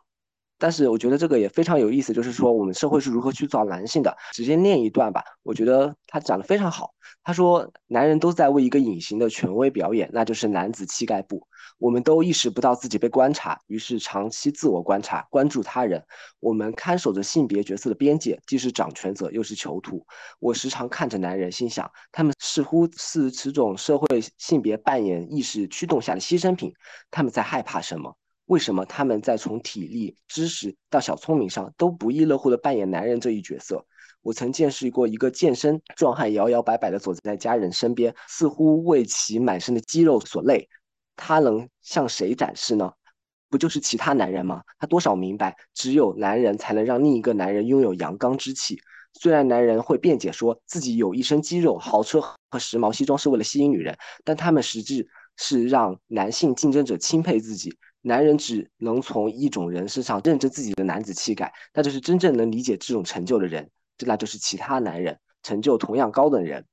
[0.65, 4.17] 但是我觉得这个也非常有意思，就是说我们社会是如何去造男性的。
[4.33, 6.91] 直接念一段吧，我觉得他讲的非常好。
[7.23, 11.47] 他说：“男人都在为一个隐形的权威表演，那就是男子气概部。
[11.77, 16.03] 我们都意识不到自己被观察，于是长期自我观察，关注他人。
[16.39, 20.03] 我们看守着性别角色的边界，既是掌权者，又是囚徒。
[20.39, 26.73] 我时常看着男人，心想，他们似乎是此种社会性别扮演意识驱动下的牺牲品。
[27.11, 33.85] 他们在害怕什么？”为什么他们在从体力、知识到小聪明上都不亦乐乎的扮演男人这一角色？
[34.21, 40.67] 我曾见识过一个健身壮汉摇摇摆摆的走在家人身边，似乎为其满身的肌肉所累。
[41.15, 42.91] 他能向谁展示呢？
[43.49, 44.63] 不就是其他男人吗？
[44.79, 48.77] 他多少明白，只有男人才能让另一个男人拥有阳刚之气。
[49.13, 57.75] 虽然男人会辩解说自己有一身肌肉、豪车和时髦西装是为了吸引女人，但他们实质是让男性竞争者钦佩自己。
[58.07, 66.65] 男人只能从一种人身上认知自己的男子气概，那就是真正能理解这种成就的人，这那就是其他男人成就同样高的人。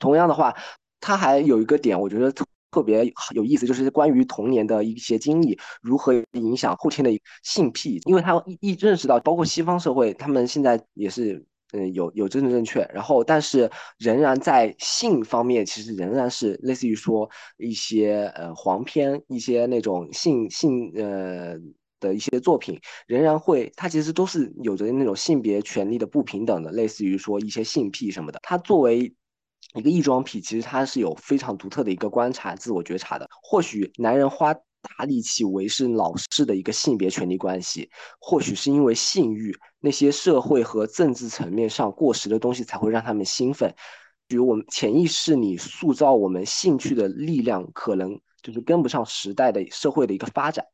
[0.00, 0.56] 同样的话，
[0.98, 7.12] 他还有一个点，我觉得特特别有意思，就是关于童年的一些经历如何影响后天的
[7.44, 11.46] 性癖，因为他一一认识到，包括西方社会，他们现在也是。
[11.76, 21.56] 嗯，有有真正正确，然后但是仍然在性方面，其实仍然是类似于说一些呃黄片，一些那种性性呃
[21.98, 28.38] 的一些作品，仍然会，它其实都是有着那种性别权利的不平等的，类似于说一些性癖什么的。
[28.44, 29.12] 它作为
[29.74, 33.28] 一个异装癖，其实它是有非常独特的一个观察、自我觉察的。
[33.42, 34.54] 或许男人花。
[34.84, 43.74] 大力气维持老式的一个性别权利关系，或许是因为性欲那些社会和政治层面上过时的东西才会让他们兴奋。
[44.26, 50.64] 比如我们潜意识里塑造我们兴趣的力量，可能就是跟不上时代的社会的一个发展。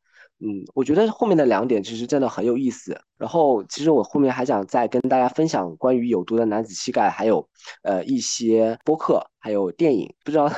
[0.43, 2.99] 嗯，我觉得后面的两点其实真的很有意思。
[3.17, 7.47] 然后，其实我后面还想再跟大家分享关于有毒的男子气概，还有
[7.83, 10.11] 呃一些播客，还有电影。
[10.25, 10.51] 不知道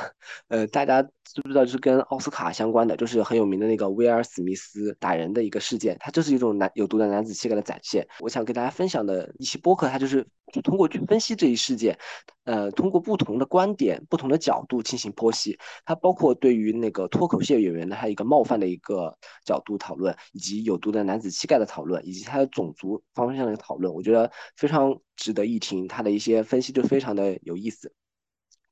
[0.48, 8.06] 呃大家知不知道，就是跟奥斯卡相关的，就是很有名的那个威尔史密斯打人的一个事件，它就是一种男有毒的男子气概的展现。
[8.20, 11.98] 我想跟大家分享的一些播客，它就是就通过去分析这一事件，
[12.44, 15.58] 呃，通过不同的观点、不同的角度进行剖析。
[15.84, 22.48] 它包括对于那个脱口秀演员的他一个冒犯的一个角度讨论，以及有毒的男子气概的讨论，以及他的。
[22.54, 27.92] 种族方向的讨论，我觉得非常值得一听，他的一些分析就非常的有意思。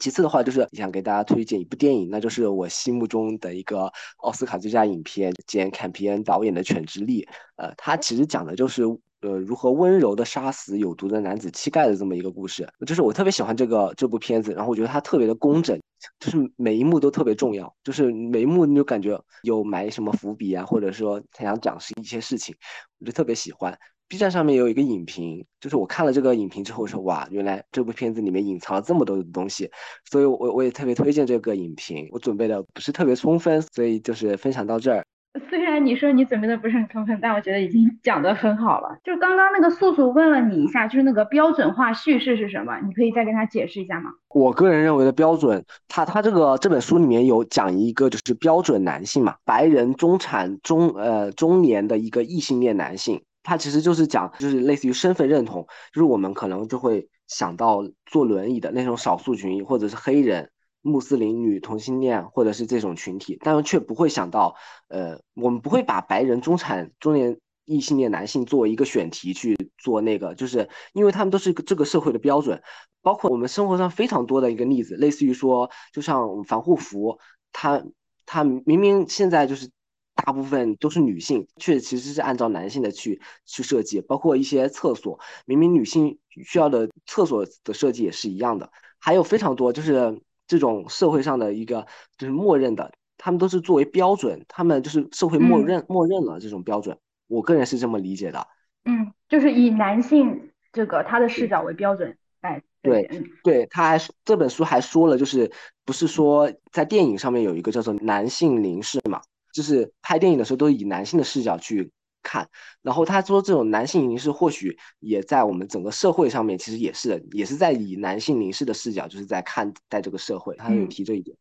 [0.02, 7.22] 其次的话，就是想给大家推荐一部电影，那就是我心目中的一个奥斯卡最佳影片，简·坎皮恩导演的《犬之力》。
[7.54, 8.82] 呃，它其实讲的就是
[9.20, 12.68] 呃如何温柔的杀死有毒的男子气概的这么一个故事。
[12.84, 15.78] 就是我特别喜欢这个这部片子，然后我觉得它特别的工整。
[16.18, 22.52] 就是每一幕都特别重要，就是每一幕你就感觉有埋什么伏笔啊，或者说他想讲是一些事情，
[22.98, 23.78] 我就特别喜欢。
[24.12, 29.70] B 站上面有一个影评，就是我看了这个影评之后说，哇，原来这部片子里面隐藏了这么多的东西，
[30.04, 32.06] 所以我我也特别推荐这个影评。
[32.12, 35.02] 我准备的不是特别充分，所以就是分享到这儿。
[35.48, 38.98] 虽然你说你准备的不是很充分，但我觉得已经讲得很好了。
[39.02, 42.78] 就刚刚那个素素问了你一下，就是那个标准化叙事是什么？
[42.86, 44.10] 你可以再跟他解释一下吗？
[44.34, 60.50] 我个人认为的标准，他他这个这本书里面有讲一个就是标准男性嘛，白人中产中呃中年的一个异性恋男性，他其实就是讲就是类似于身份认同，就是我们可能就会想到坐轮椅的那种少数群体，或者是黑人。
[60.84, 64.56] 穆斯林女同性恋，或者是这种群体，但是却不会想到，
[64.88, 72.60] 呃，我们不会把白人中产中年异性恋男性作为一个选题去做那个，就是因为他们都是这个社会的标准，
[73.00, 77.16] 包括我们生活上非常多的一个例子，类似于说，就像防护服，
[77.52, 77.80] 它
[78.26, 79.70] 它明明现在就是
[80.14, 91.86] 大部分都是女性，却其实是按照男性的去去设计，包括一些厕所，明明女性需要的厕所的设计也是一样的，还有非常多就是这种社会上的一个
[92.18, 96.98] 就是默认的，他们都是作为标准，他们就是社会默认默认了这种标准，
[97.28, 98.46] 我个人是这么理解的。
[98.84, 102.16] 嗯，就是以男性这个他的视角为标准。
[102.40, 103.08] 哎，对
[103.44, 105.50] 对，他还这本书还说了，就是
[105.84, 109.20] 不是说在电影上面有一个叫做男性凝视嘛，
[109.52, 111.90] 就是拍电影的时候都以男性的视角去
[112.22, 112.48] 看，
[112.82, 121.36] 然后他说这种男性凝视或许也在我们整个社会上面，其实也是也是在以男性凝视的视角，就是在看待这个社会，他有提这一点。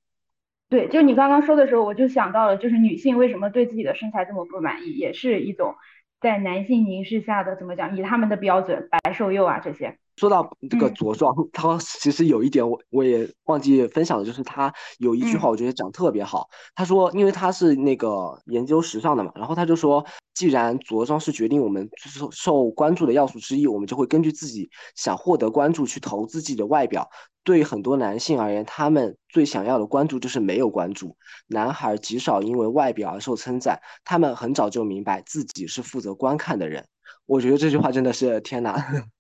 [0.69, 5.75] 对，就你刚刚说的时候，我就想到了，就是女性为什么对自己的身材这么不满意，也是一种
[6.21, 9.97] 在男性凝视下的怎么讲，以他们的标准白瘦幼啊这些。
[10.17, 16.47] 说到这个着装，他其实有一点我我也忘记分享的，就是他有一句话，我觉得讲特别好。
[16.75, 20.05] 他说，因为他是那个研究时尚的嘛，然后他就说，
[20.35, 27.09] 既然着装是决定我们受受关注的要素之一，我们就会根据自己想获得关注去投资自己的外表。
[27.43, 31.15] 对于很多男性而言，他们最想要的关注就是没有关注。
[31.47, 36.85] 男孩极少因为外表而受称赞，他们很早就明白自己是负责观看的人。
[37.25, 38.75] 我觉得这句话真的是天哪！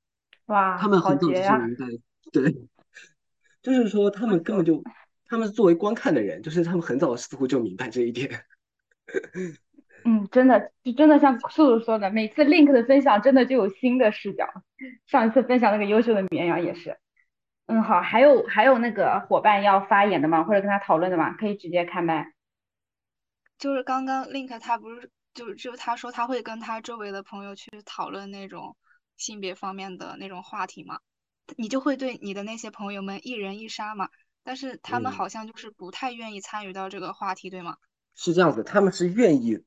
[0.47, 1.85] 哇，他们很早就明白，
[2.31, 2.55] 对，
[3.61, 4.83] 就是说他们根本就，
[5.27, 8.29] 他们作为观看的人，就是他们很早似乎就明白这一点。
[10.03, 14.45] 嗯，真的，就真的像素素说的，每次 Link 的分享真的就有新的视角。
[15.05, 16.97] 上一次分享那个优秀的绵羊也是。
[17.67, 20.43] 嗯，好，还有还有那个伙伴要发言的吗？
[20.43, 21.33] 或者跟他讨论的吗？
[21.33, 22.33] 可以直接开麦。
[23.57, 28.75] 就是刚刚 Link 他不是就就他说他会跟他周围的朋友去讨论那种。
[29.17, 30.99] 性别方面的那种话题嘛，
[31.55, 34.09] 你就会对你的那些朋友们一人一杀嘛，
[34.43, 37.77] 但是他们好像就是不太愿意参与到这个话题，对吗？
[38.15, 39.63] 是这样子，他们是愿意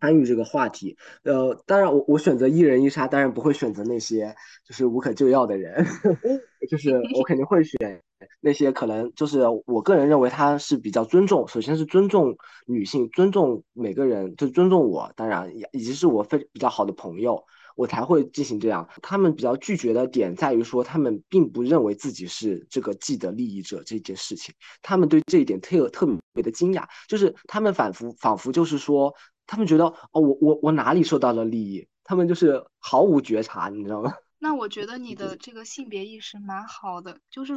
[0.00, 0.96] 参与这个话题。
[1.22, 4.34] 呃，当然我我选择一人一杀，当然不会选择那些
[4.66, 5.84] 就是无可救药的人，
[6.70, 8.00] 就是我肯定会选
[8.40, 17.44] 那些可能就是我个人认为他是比较尊重，首先是尊重女性，尊重每个人，就尊重我，当然以及是我非比较好的朋友。
[17.76, 18.88] 我才会进行这样。
[19.02, 24.54] 他们比较拒绝的点在于说，他们并不认为自己是这个既得利益者这件事情。
[24.80, 29.12] 他们对这一点特特别的惊讶，就是他们反复仿佛就是说，
[29.46, 31.86] 他们觉得哦，我我我哪里受到了利益？
[32.04, 34.12] 他们就是毫无觉察，你知道吗？
[34.38, 37.54] 那我觉得你的这个性别意识蛮好的，就是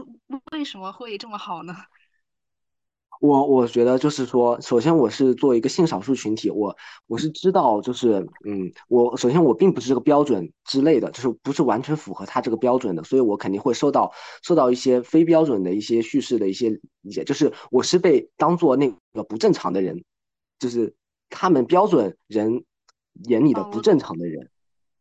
[0.52, 1.76] 为什么会这么好呢？
[3.20, 6.78] 我我觉得就是说，首先我是作为一个性少数群体，我
[7.08, 14.14] 我是知道，就是嗯，我首先我并不是这个标准之类的，就是不是完全符合他这个标准的，所以我肯定会受到
[14.44, 16.70] 受到一些非标准的一些叙事的一些
[17.02, 20.06] 理解，就是我是被当做那个不正常的人，
[20.60, 20.96] 就是
[21.30, 22.64] 他们标准人
[23.26, 24.50] 眼里的不正常的人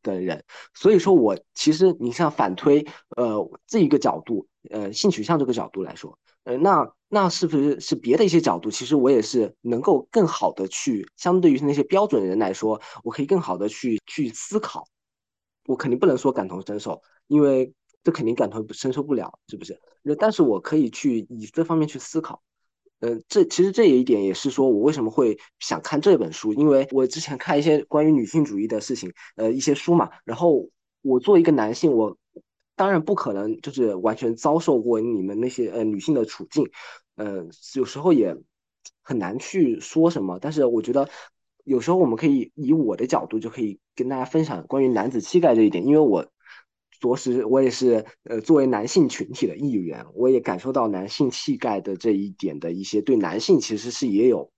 [0.03, 6.93] 的人，所以说我其实你像反推呃这一个角度，呃性取向这个角度来说，呃那。
[7.09, 8.69] 那是不是是别的一些角度？
[8.69, 14.89] 其实我也是能够更好的去，相对于那些标准人来说，我可以更好的去去思考。
[15.67, 17.73] 我肯定不能说感同身受，因为
[18.03, 19.81] 这肯定感同身受不了，是不是？
[20.19, 22.43] 但是我可以去以这方面去思考。
[23.01, 30.11] 嗯，这其实这一点也是说我为什么会想看这本书，因为我之前看一些关于女性主义的事情，呃，一些书嘛。
[30.25, 30.69] 然后
[31.03, 32.17] 我作为一个男性，我。
[32.79, 36.69] 当然不可能，就是完全遭受过你们那些呃女性的处境，
[37.15, 37.43] 呃，
[37.75, 38.37] 有时候也
[39.01, 40.39] 很难去说什么。
[40.39, 41.09] 但是我觉得，
[41.65, 46.27] 有时候我们可以以我的角度，就可以跟大家分享关于男子气概这一点，因为我
[47.01, 54.51] 着实我也是呃作为男性群体的一员，我也感受到男性气概的这一点的一些对男性其实是也有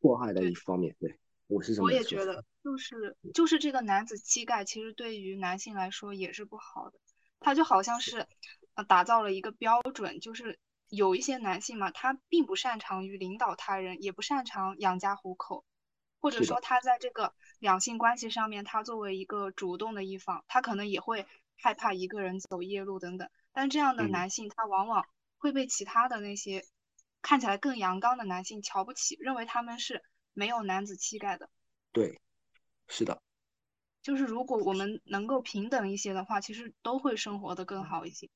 [0.00, 0.94] 迫害的一方面。
[0.98, 6.98] 对我是这么我也觉得，就是就是这个男子气概，其实对于男性来说也是不好的。
[7.40, 8.26] 他就好像是，
[8.74, 15.64] 呃，打造了一个标准，就是有一些男性嘛，他并不擅长于领导他人，也不擅长养家糊口，
[16.20, 21.26] 或者说他在这个两性关系上面，他作为一个主动的一方，他可能也会
[21.62, 23.28] 害怕一个人走夜路等等。
[23.52, 25.06] 但这样的男性，他往往
[25.38, 26.64] 会被其他的那些
[27.22, 30.02] 看起来更阳刚的男性瞧不起，认为他们是
[30.32, 31.48] 没有男子气概的。
[31.92, 32.20] 对，
[32.88, 33.22] 是的。
[34.02, 38.28] 就是如果我们能够平等一些的话，其实都会生活的更好一些。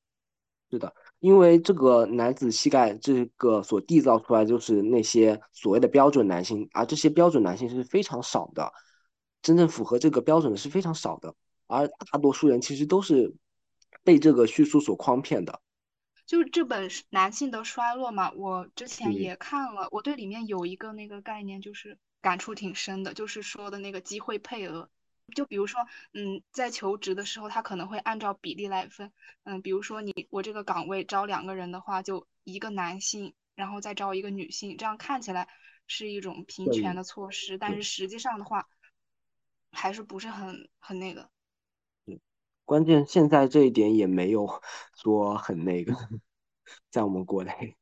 [0.71, 8.73] 是的，因为这个男子气概这个所缔造出来就是那些所谓的标准男性，而这些标准男性是非常少的，
[9.43, 11.35] 真正符合这个标准的是非常少的，
[11.67, 13.35] 而大多数人其实都是
[14.05, 15.61] 被这个叙述所诓骗的。
[16.27, 24.91] 就是这本男性的衰落嘛，我之前嗯也看了，我对里面有一个那个概念就是感触挺深的，就是说的那个机会配额。
[25.35, 25.81] 就比如说，
[26.15, 29.13] 嗯，在求职的时候，他可能会按照比例来分，
[29.43, 35.49] 嗯，比如说你我这个岗位招两个人的话，就一个男性，然后再招一个女性，这样看起来
[35.89, 38.69] 是一种平权的措施，但是实际上的话，
[39.73, 41.29] 还是不是很很那个。
[42.67, 44.47] 关键现在这一点也没有
[44.95, 45.95] 说很那个，
[46.91, 47.77] 在我们国内，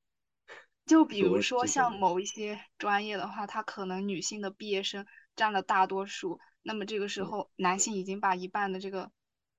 [0.86, 5.06] 就 比如说像某一些专业的话，它可能女性的毕业生
[5.36, 9.10] 占了大多数，那么这个时嗯候男性已经把一半的这个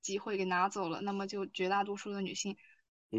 [0.01, 2.57] 机会给拿走了，那么就绝大多数的女性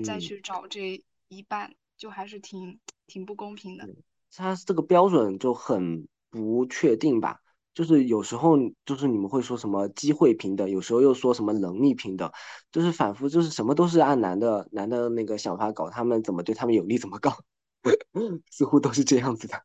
[0.02, 3.88] 再嗯去找这一半，就还是挺挺不公平的。
[4.34, 7.40] 它这个标准就很不确定吧。
[7.76, 8.56] 就是有时候
[8.86, 12.32] 就是你们会说什么机会平等，有时候又说什么能力平等，
[12.72, 17.36] 就是反复就是什么都是按男的男的那个想法搞，他们怎么对他们有利怎么搞，
[18.50, 19.62] 似乎都是这样子的。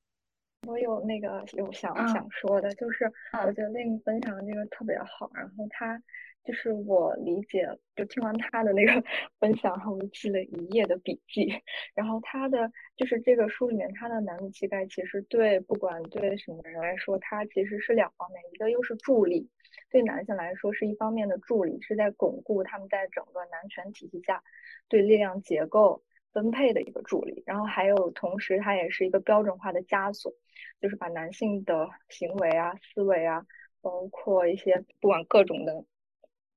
[0.68, 6.02] 我有那个有想嗯想说的，就是嗯我觉得令分享的那个特别好，然后他
[6.44, 9.04] 就是我理解，就听完他的那个
[9.40, 11.52] 分享，然后我就记了一页的笔记，
[11.96, 19.50] 然后他的就是这个书里面他的男子气概，其实对不管对什么人来说，他其实是两方面，一个又是助力，
[19.90, 24.44] 对男性来说是一方面的助力，是在巩固他们在整个男权体系下
[24.88, 30.34] 对力量结构分配的一个助力，然后还有同时它也是一个标准化的枷锁，
[30.82, 33.46] 就是把男性的行为啊、思维啊，
[33.82, 35.86] 包括一些不管各种的，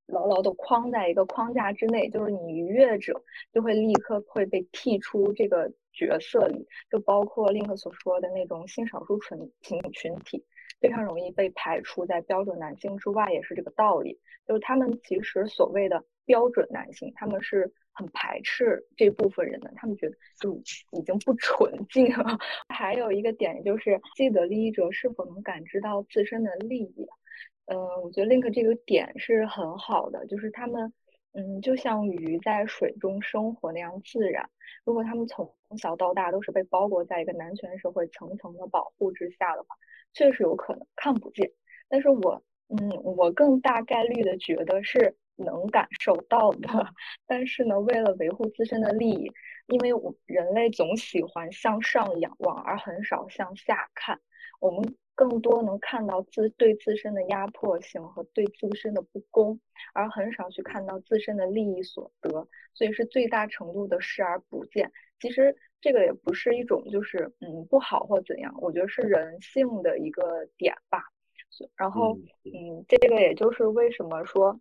[0.07, 3.22] 牢牢的框在一个框架之内，就是你逾越者
[3.53, 10.45] 就会立刻会被剔出这个角色里，就包括 Link 所说的那种性少数群群群体。
[10.81, 14.20] 非常容易被排除在标准男性之外，也是这个道理。
[14.47, 20.55] 就是他们其实所谓的标准男性，他们是很排斥这部分人的，他们觉得就
[20.93, 22.39] 已经不纯 净了。
[22.68, 27.07] 还有一个点就是，既得利益者是否能感知到自身的利益？
[27.66, 30.93] 嗯、呃，我觉得 Link 这个点是很好的，就是他们，
[31.33, 34.49] 嗯，就像鱼在水中生活那样自然。
[34.85, 39.75] 如果他们从小到大都是被包裹在一个男权社会层层的保护之下的话，
[40.12, 41.51] 确实有可能看不见。
[41.89, 46.68] 但是我，嗯，我更大概率的觉得是能感受到的。
[47.26, 49.32] 但是呢，为了维护自身的利益，
[49.66, 54.20] 因为我人类总喜欢向上仰望，而很少向下看。
[54.61, 59.61] 我们更多能看到自对自身的压迫性和对自身的不公，
[59.93, 64.91] 而很少去看到自身的利益所得，所以是最大程度的视而不见。
[65.20, 71.03] 其实这个也不是一种就是嗯不好或怎样，我觉得是人性的一个点吧。
[71.76, 74.59] 然后嗯，这个也就是为什么说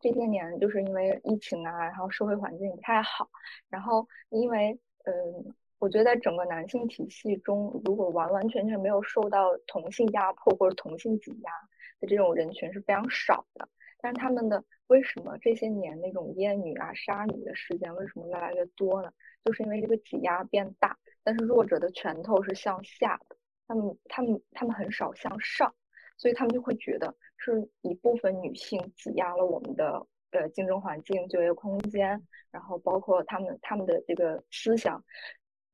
[0.00, 3.28] 这些年就是因为疫情啊，然后社会环境不太好，
[3.68, 5.54] 然后因为嗯。
[5.78, 11.50] 我觉得在整个男性体系中，如果完完全全没有受到同性压迫或者同性挤压
[12.00, 13.68] 的这种人群是非常少的。
[14.00, 19.12] 但是他们的为什么这些年那种阉女啊、杀女的事件为什么越来越多呢？
[19.44, 23.36] 就是因为这个挤压变大，但是弱者的拳头是向下的，
[23.68, 25.74] 他们他们他们很少向上，
[26.16, 35.02] 所以他们就会觉得是一部分女性挤压了我们的呃竞争环境、就业空间，然后包括他们他们的这个思想。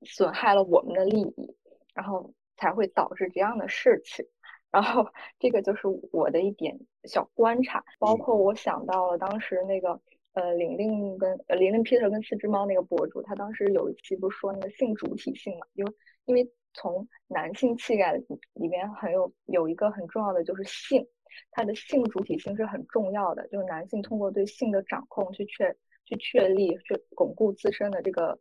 [0.05, 1.57] 损害了我们的利益，
[1.95, 4.27] 然后才会导致这样的事情。
[4.69, 5.07] 然后
[5.39, 10.01] 这个就是我的一点小观察，包括我想到了当时那个
[10.33, 15.67] 呃玲玲跟玲玲 Peter 跟四只猫那个博主，他当时有一期不是说那个性主体性嘛？
[15.75, 15.93] 因为
[16.25, 18.13] 因为从男性气概
[18.55, 21.07] 里面很有有一个很重要的就是性，
[21.51, 28.39] 它的性主体性是很重要的，就是男性通过对性的掌控去确去确立去巩固自身的这个。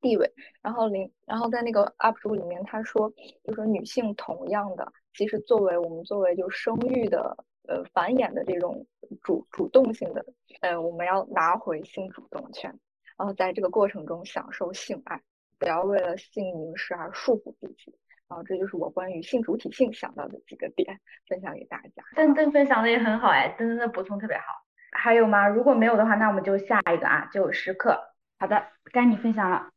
[0.00, 0.32] 地位，
[0.62, 3.12] 然后零，然后在那个 UP 主里面，他说，
[3.42, 7.36] 就说女性同样的，其实作为我们作为就生育的
[7.66, 8.86] 呃繁衍的这种
[9.24, 10.24] 主主动性的，
[10.60, 12.70] 呃，我们要拿回性主动权，
[13.16, 15.20] 然后在这个过程中享受性爱，
[15.58, 17.94] 不要为了性凝视而束缚自己。
[18.28, 22.04] 然后这就是我关于性主体性想到的几个点，分享给大家。
[22.14, 24.44] 邓邓分享的也很好哎，邓邓的补充特别好。
[24.92, 25.48] 还有吗？
[25.48, 27.98] 如果没有的话，那我们就下一个啊，就时刻。
[28.38, 29.70] 好的，该你分享了。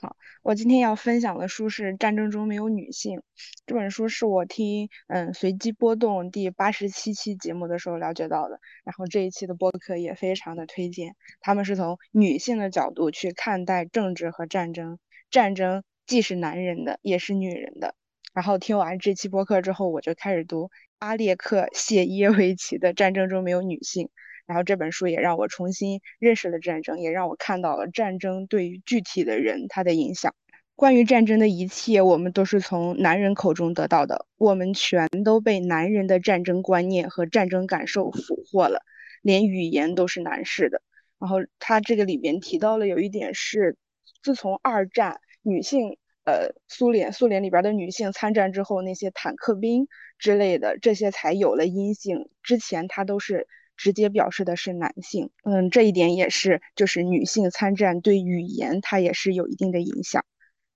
[0.00, 3.18] 好，我今天要分享的书是《战争中没有女性》。
[3.66, 11.14] 这本书是我听嗯随机波动第八十七期节目的时候了解到的，然后这一期的播客也非常的推荐。
[11.40, 14.98] 他们是从女性的角度去看待政治和战争，
[15.32, 17.94] 战争既是男人的，也是女人的。
[18.34, 24.06] 然后听完这期播客之后，我就开始读阿列克谢耶维奇的《战争中没有女性》，
[24.46, 30.34] 然后这本书也让我重新认识了战争，也让我看到了战争对于具体的人他的影响。
[30.76, 38.82] 关于战争的一切，我们都是从男人口中得到的，我们全都被男人的战争观念和战争感受俘获了，
[39.22, 40.82] 连语言都是男士的。
[41.18, 43.76] 然后他这个里面提到了有一点是，
[44.22, 55.30] 自从二战女性，呃，苏联苏联里边的女性参战之后，那些坦克兵之类的这些才有了阴性，之前它都是直接表示的是男性。
[55.42, 60.24] 嗯，这一点也是，就是女性参战对语言它也是有一定的影响。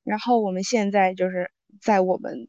[0.02, 2.48] 然后我们现在就是在我们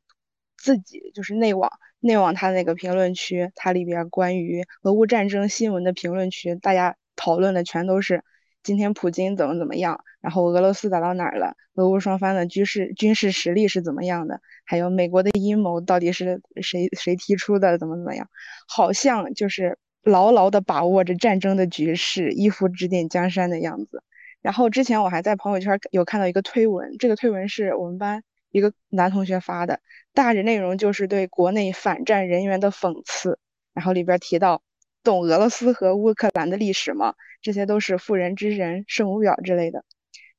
[0.58, 8.24] 自己就是内网内网它那个评论区，它里边关于俄乌战争新闻的评论区，大家讨论的全都是
[8.68, 18.28] 今天普京怎么怎么样，然后俄罗斯打到哪儿了，俄乌双方的军事军事实力是怎么样的，还有美国的阴谋到底是谁谁提出的，怎么怎么样，
[18.68, 24.04] 好像就是牢牢的把握着战争的局势，一副指点江山的样子。
[24.42, 29.80] 然后之前我还在朋友圈有看到一个推文，这个推文是我们班一个男同学发的，
[30.14, 33.40] 大致内容就是对国内反战人员的讽刺。
[33.74, 34.62] 然后里边提到，
[35.08, 37.16] 懂俄罗斯和乌克兰的历史吗？
[37.42, 39.86] 这些都是妇人之仁、圣母婊之类的，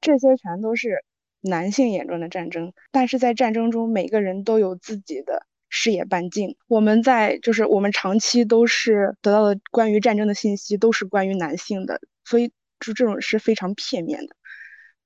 [0.02, 1.02] 这些全都是
[1.40, 2.74] 男性眼中的战争。
[2.90, 6.54] 但是在战争中，每个人都有自己的视野半径。
[6.66, 12.52] 我们在就是我们长期都是得到的关于战争的信息都是关于男性的，所以。
[12.80, 14.36] 就这种是非常片面的，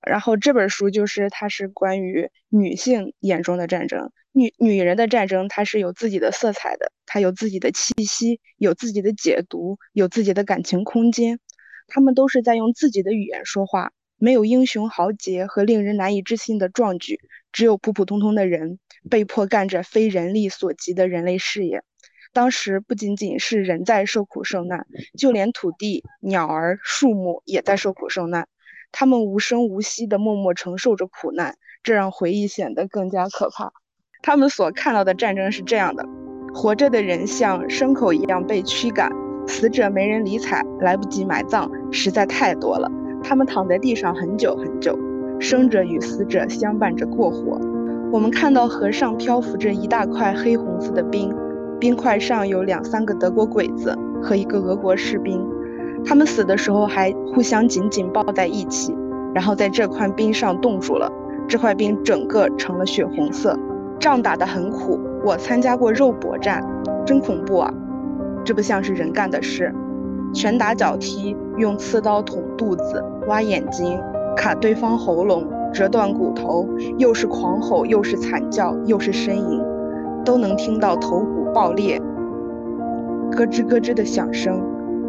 [0.07, 11.39] 然后这本书就是它是关于女性眼中的战争，女女人的战争，它是有自己的色彩的，它有自己的气息，有自己的解读，有自己的感情空间，
[11.87, 17.21] 他们都是在用自己的语言说话，没有英雄豪杰和令人难以置信的壮举，
[17.53, 21.83] 只有普普通通的人被迫干着非人力所及的人类事业。
[22.33, 24.87] 当时不仅仅是人在受苦受难，
[25.19, 28.49] 就连土地、鸟儿、树木也在受苦受难。
[28.93, 33.73] 他们无声无息地默默承受着苦难，这让回忆显得更加可怕。
[34.23, 36.07] 他们所看到的战争是这样的：
[36.55, 39.11] 活着的人像牲口一样被驱赶，
[39.49, 42.89] 死者没人理睬，来不及埋葬，实在太多了。
[43.25, 44.97] 他们躺在地上很久很久，
[45.41, 47.59] 生者与死者相伴着过活。
[48.13, 51.35] 我们看到河上漂浮着一大块黑红色的冰。
[51.81, 55.45] 冰块上有两三个德国鬼子和一个俄国士兵，
[56.05, 58.95] 他们死的时候还互相紧紧抱在一起，
[59.35, 61.11] 然后在这块冰上冻住了。
[61.49, 63.59] 这块冰整个成了血红色。
[63.99, 66.65] 仗打得很苦，我参加过肉搏战，
[67.07, 67.73] 真恐怖啊！
[68.45, 69.73] 这不像是人干的事，
[70.35, 74.01] 拳打脚踢，用刺刀捅肚子、挖眼睛、
[74.37, 79.63] 卡对方喉咙、折断骨头，又是狂吼，又是惨叫，又是呻吟，
[80.25, 81.43] 都能听到头骨。
[81.53, 82.01] 爆裂，
[83.31, 84.59] 咯吱咯吱的响声，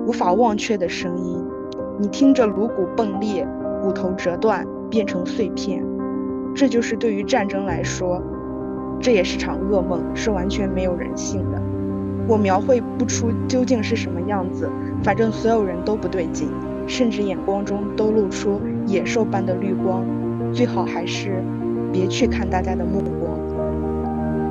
[0.06, 1.44] 无法忘却的声音。
[2.00, 3.48] 你听着颅骨迸裂，
[3.82, 5.84] 骨头折断，变成碎片。
[6.56, 8.22] 这就是对于战争来说，
[9.00, 11.62] 这也是场噩梦，是完全没有人性的。
[12.28, 14.70] 我描绘不出究竟是什么样子，
[15.04, 16.50] 反正所有人都不对劲，
[16.88, 20.06] 甚至眼光中都露出野兽般的绿光。
[20.54, 21.44] 最好还是
[21.92, 23.38] 别去看大家的目光。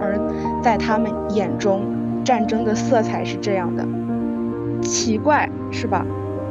[0.01, 0.19] 而
[0.63, 1.83] 在他们眼中，
[2.25, 3.87] 战争的色彩是这样的，
[4.83, 6.05] 奇怪是吧？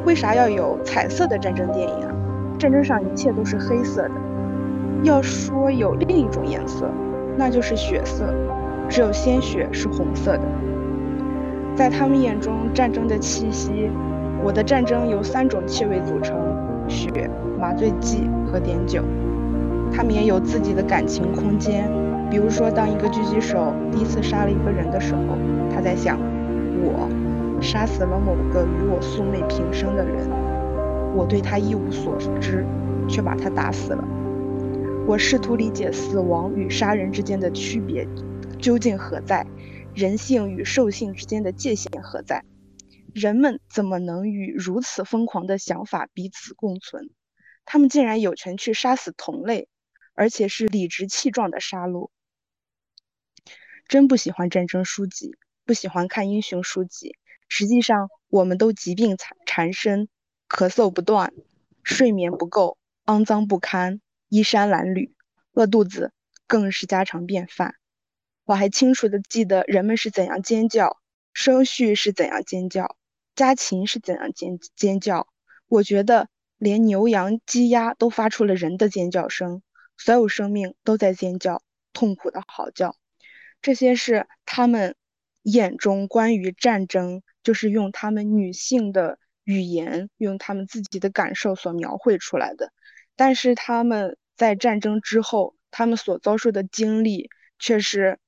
[0.04, 2.10] 为啥要有彩色的战争电影啊？
[2.58, 4.10] 战争上一切都是黑色的。
[5.04, 6.90] 要说有另一种颜色，
[7.36, 8.32] 那就是血色，
[8.88, 10.42] 只有鲜血是红色的。
[11.74, 13.90] 在他们眼中，战争的气息，
[14.44, 16.36] 我的战争由三种气味组成：
[16.88, 19.02] 血、麻醉剂和碘酒。
[19.92, 21.90] 他们也有自己的感情空间。
[22.30, 25.36] 比如说，当一个狙击手第一次杀了一个人的时候，
[25.74, 26.18] 他在想：
[26.82, 27.08] 我
[27.62, 30.28] 杀死了某个与我素昧平生的人，
[31.14, 32.66] 我对他一无所知，
[33.08, 34.04] 却把他打死了。
[35.06, 38.06] 我试图理解死亡与杀人之间的区别
[38.60, 39.46] 究竟何在，
[39.94, 42.44] 人性与兽性之间的界限何在？
[43.14, 47.10] 人们怎么能与如此疯狂的想法彼此共存？
[47.64, 49.68] 他们竟然有权去杀死同类，
[50.14, 52.10] 而且是理直气壮的杀戮。
[53.86, 57.16] 真不喜欢战争书籍，不喜欢看英雄书籍。
[57.54, 60.08] 实际上，我们都疾病缠缠身，
[60.48, 61.34] 咳嗽不断，
[61.82, 64.00] 睡眠不够，肮脏不堪，
[64.30, 65.10] 衣衫褴褛，
[65.52, 66.14] 饿肚子
[66.46, 67.74] 更是家常便饭。
[68.46, 70.96] 我还清楚地记得人们是怎样尖叫，
[71.34, 72.96] 生畜是怎样尖叫，
[73.36, 75.28] 家禽是怎样尖尖叫。
[75.68, 79.62] 我觉得连牛羊鸡鸭都发出了人的尖叫声，
[79.98, 82.96] 所有生命都在尖叫，痛苦的嚎叫。
[83.60, 84.96] 这些是他们
[85.42, 92.72] 眼中关于战争，就是用他们女性的语言，用他们自己的感受所描绘出来的。
[93.16, 97.28] 但是他们在战争之后，他们所遭受的经历
[97.58, 98.18] 却是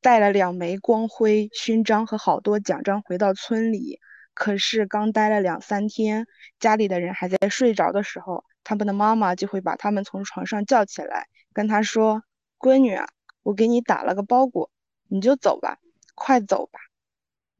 [0.00, 4.00] 带了两枚光辉勋章和好多奖章回到村里。
[4.34, 6.26] 可是刚待了两三天，
[6.58, 12.22] 家里的人还在睡着的时候，他们的妈妈就会把他们从床上叫起来，跟他说
[12.58, 13.06] ：“闺女啊，
[13.42, 14.70] 我给你打了个包裹，
[15.08, 15.78] 你就走吧，
[16.14, 16.80] 快走吧。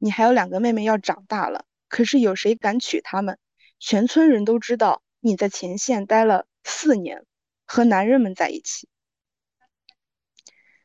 [0.03, 3.39] 你还有两个妹妹要长大了，可是有谁敢娶她们？
[3.79, 7.25] 全村人都知道你在前线待了四年，
[7.65, 8.89] 和男人们在一起。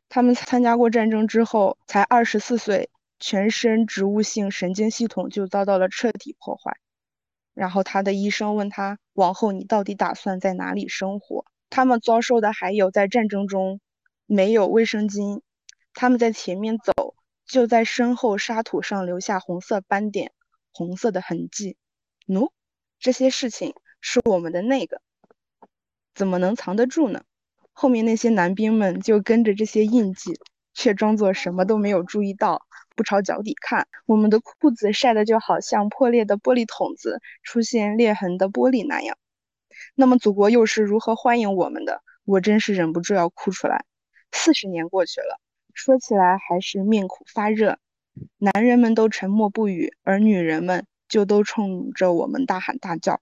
[0.08, 6.76] 他们参加过战争之后，才二十四岁。”全身植物性神经系统就遭到了彻底破坏，
[7.52, 13.80] 然后他的医生问他：“往后你到底打算在哪里生活？”他们遭受的还有在战争中
[14.26, 15.40] 没有卫生巾，
[15.94, 17.16] 他们在前面走，
[17.48, 20.32] 就在身后沙土上留下红色斑点、
[20.70, 21.76] 红色的痕迹。
[22.26, 22.50] 喏，
[23.00, 25.00] 这些事情是我们的那个，
[26.14, 27.24] 怎么能藏得住呢？
[27.72, 30.38] 后面那些男兵们就跟着这些印记，
[30.74, 32.66] 却装作什么都没有注意到。
[32.94, 39.16] 不朝脚底看，我们的裤子晒得就好像破裂的玻璃桶子出现裂痕的玻璃那样。
[39.94, 42.02] 那么祖国又是如何欢迎我们的？
[42.24, 43.86] 我真是忍不住要哭出来。
[44.32, 45.40] 四十年过去了，
[45.78, 47.78] 说起来还是面苦发热。
[48.36, 53.20] 男人们都沉默不语，而女人们就都冲着我们大喊大叫。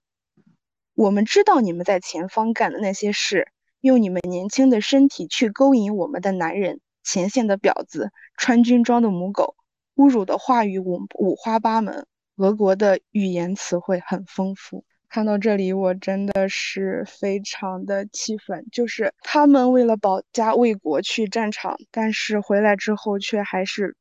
[0.95, 3.49] 我们知道你们在前方干的那些事，
[3.79, 9.55] 用你们年轻的身体去勾引我们的男人，前线的婊子，穿军装的母狗。
[9.95, 14.83] 侮辱的话语五五花八门，俄国的语言词汇很丰富。
[15.09, 23.95] 看到这里，我真的是非常的气愤，就是他们为了保家卫国去战场，但是回来之后却还是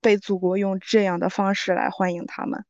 [0.00, 2.64] 被祖国用这样的方式来欢迎他们。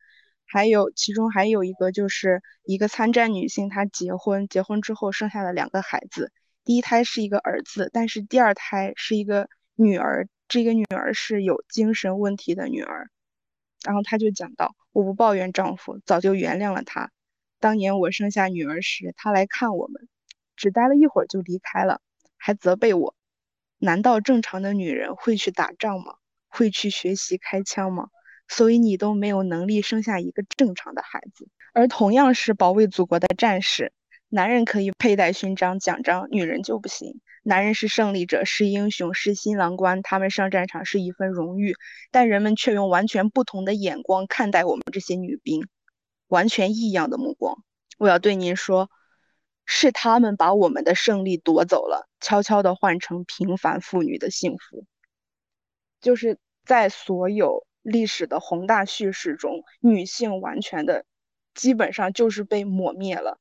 [0.44, 6.32] 还有，其中还有一个就是一个参战女性，她结婚，结婚之后生下了两个孩子，
[6.64, 10.28] 第一胎是一个儿子，但是第二胎是一个女儿。
[10.48, 13.08] 这个女儿是有精神问题的女儿，
[13.84, 17.12] 然后她就讲到：“我不抱怨丈夫，早就原谅了他。
[17.60, 20.08] 当年我生下女儿时，他来看我们，
[20.56, 22.00] 只待了一会儿就离开了，
[22.38, 23.14] 还责备我。
[23.78, 26.14] 难道正常的女人会去打仗吗？
[26.48, 28.08] 会去学习开枪吗？
[28.48, 31.48] 所以你都没有能力生下一个正常的孩子。
[31.72, 33.92] 而同样是保卫祖国的战士，
[34.28, 41.74] 男人可以佩戴勋章奖章，女人就不行。”男人是胜利者，是英雄，是新郎官，他们上战场是一份荣誉，
[42.10, 45.66] 但人们却用完全不同的眼光看待我们这些女兵，
[46.30, 47.62] 完全异样的目光。
[47.98, 48.90] 我要对您说，
[49.66, 54.86] 是他们把我们的胜利夺走了，悄悄地换成平凡妇女的幸福。
[56.00, 61.04] 就是在所有历史的宏大叙事中，女性完全的，
[61.54, 63.38] 基本上就是被抹灭了。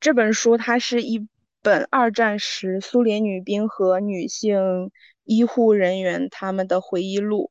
[0.00, 1.28] 这本书它是一。
[1.62, 4.90] 本二战时苏联女兵和女性
[5.24, 7.50] 医护人员他们的回忆录，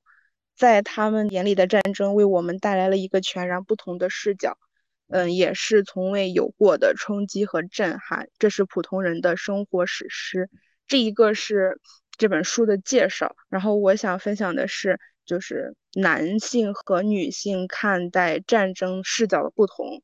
[0.56, 4.58] 在他们眼里的战争为我们带来了一个全然不同的视角，
[5.10, 8.30] 嗯，也是从未有过的冲击和震撼。
[8.40, 10.50] 这是普通人的生活史诗。
[10.88, 11.80] 这一个是
[12.18, 20.02] 这本书的介绍，然后我想分享的是，就是男性和女性看待战争视角的不同，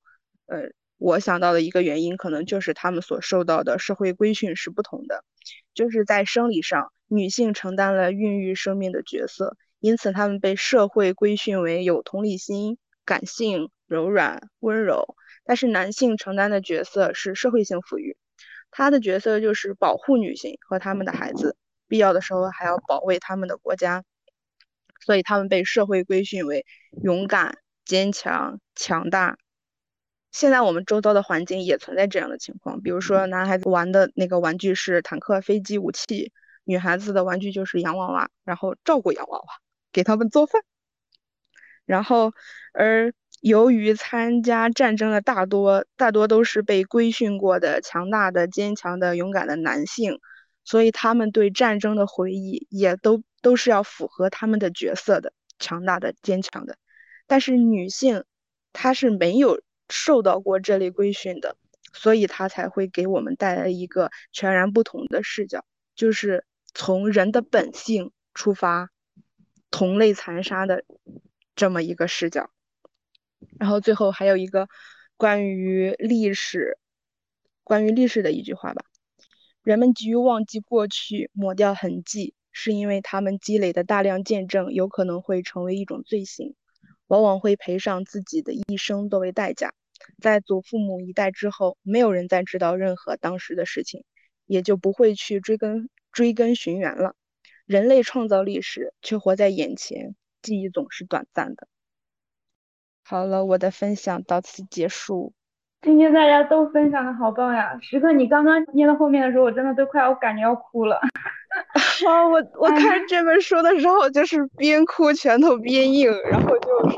[0.48, 0.70] 呃。
[0.98, 5.26] 我想到的一个原因，可能就是他们所受到的社会规训是不同的，
[5.74, 18.18] 就是在生理上，女性承担了孕育生命的角色，因此她们被社会规训为有同理心、感性、柔软、温柔；但是男性承担的角色是社会性抚育，
[18.72, 21.56] 他的角色就是保护女性和他们的孩子，
[21.88, 24.04] 必要的时候还要保卫他们的国家，
[25.00, 26.66] 所以他们被社会规训为
[27.04, 29.38] 勇敢、坚强、强大。
[30.32, 36.34] 现在我们周遭的环境也存在这样的情况，比如说男孩子玩的那个玩具是坦克、飞机、武器，
[36.66, 39.46] 女孩子的玩具就是洋娃娃，然后照顾洋娃娃，
[39.94, 40.62] 给他们做饭。
[41.86, 42.34] 然后，
[42.74, 50.20] 而由于参加战争的大多大多都是被规训过的强大的、坚强的、勇敢的男性，
[50.64, 56.78] 所以他们对战争的回忆也都都是要符合他们的角色的，强大的、坚强的。
[57.28, 58.24] 但是女性，
[58.74, 59.62] 她是没有。
[59.88, 61.58] 受到过这类规训的，
[61.94, 65.64] 所以她才会给我们带来一个全然不同的视角，
[65.96, 68.90] 就是从人的本性出发，
[69.70, 70.84] 同类残杀的
[71.56, 72.50] 这么一个视角。
[73.60, 74.68] 然后最后还有一个
[75.18, 76.78] 关于历史，
[77.64, 78.84] 关于历史的一句话吧：
[79.64, 86.56] 人们急于忘记过去，抹掉痕迹，是因为他们积累的大量见证有可能会成为一种罪行。
[87.08, 89.76] 往往会赔上自己的一生作为代价。
[90.20, 94.04] 在祖父母一代之后，没有人再知道任何当时的事情，
[94.48, 97.16] 也就不会去追根追根寻源了。
[97.68, 101.68] 人类创造历史，却活在眼前，记忆总是短暂的。
[103.08, 105.32] 好了，我的分享到此结束。
[105.84, 107.78] 今天大家都分享的好棒呀！
[107.80, 110.96] 时刻，你刚刚念到后面的时候，我真的都快要感觉要哭了。
[112.10, 116.98] 啊，我我看这本书的时候，就是边哭拳头边硬，然后就是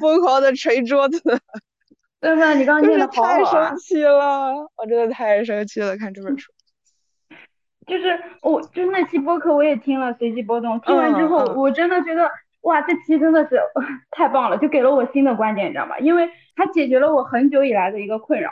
[0.00, 1.20] 疯狂的捶桌子。
[2.20, 2.54] 对吧？
[2.54, 6.52] 你刚刚念的好好太生气了，我真的太生气了，看这本书。
[7.88, 10.80] 就是我，就是那期播客我也听了，随机波动。
[10.82, 12.30] 听完之后，我真的觉得，
[12.62, 13.60] 哇，这期真的是
[14.10, 15.98] 太棒了，就给了我新的观点，你知道吗？
[15.98, 18.50] 因为它解决了我很久以来的一个困扰，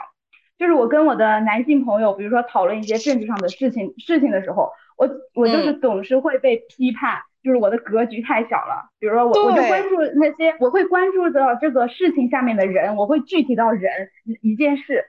[0.57, 7.19] 就是我跟我的男性朋友，比如说讨论一些政治上的事情事情的时候，我我就是总是会被批判。
[7.41, 14.09] 就是我的格局太小了，比如说我我就关注那些，我会关注到这个事情下面的人，我会具体到人
[14.41, 15.05] 一件事，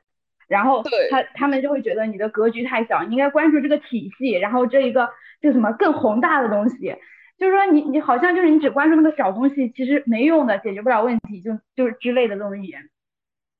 [0.46, 0.80] 然后
[1.11, 5.11] 他他们就会觉得你的格局太小，你应该关注这个体系，然后这一个
[5.42, 6.94] 就什么更宏大的东西，
[7.41, 12.82] 就是说你你好像就是你只关注那个小东西，其实没用的，解决不了问题，就就是之类的这种语言。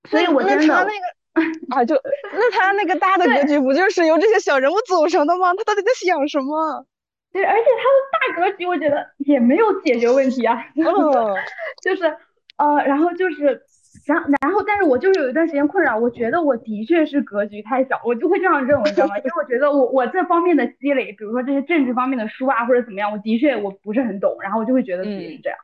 [0.09, 0.85] 所以我真的那个
[1.74, 1.95] 啊，就
[2.33, 5.55] 那他那个大的格局不就是由这些小人物组成的吗？
[5.55, 6.85] 他到底在想什么？
[7.33, 10.62] 对，而且他的大格局，我觉得也没有解决问题啊。
[10.74, 10.85] 嗯，
[11.83, 12.05] 就是
[12.57, 13.62] 呃，然后就是，
[14.07, 19.18] 然然后，但是我就是有一段时间困扰，我觉得我的确是格局太小，我就会这样认为，你知道吗？
[19.18, 25.59] 因为我觉得我我这方面的积累，比如说这些政治方面的书啊，或者怎么样，我的确我不是很懂，然后我就会觉得自己是这样。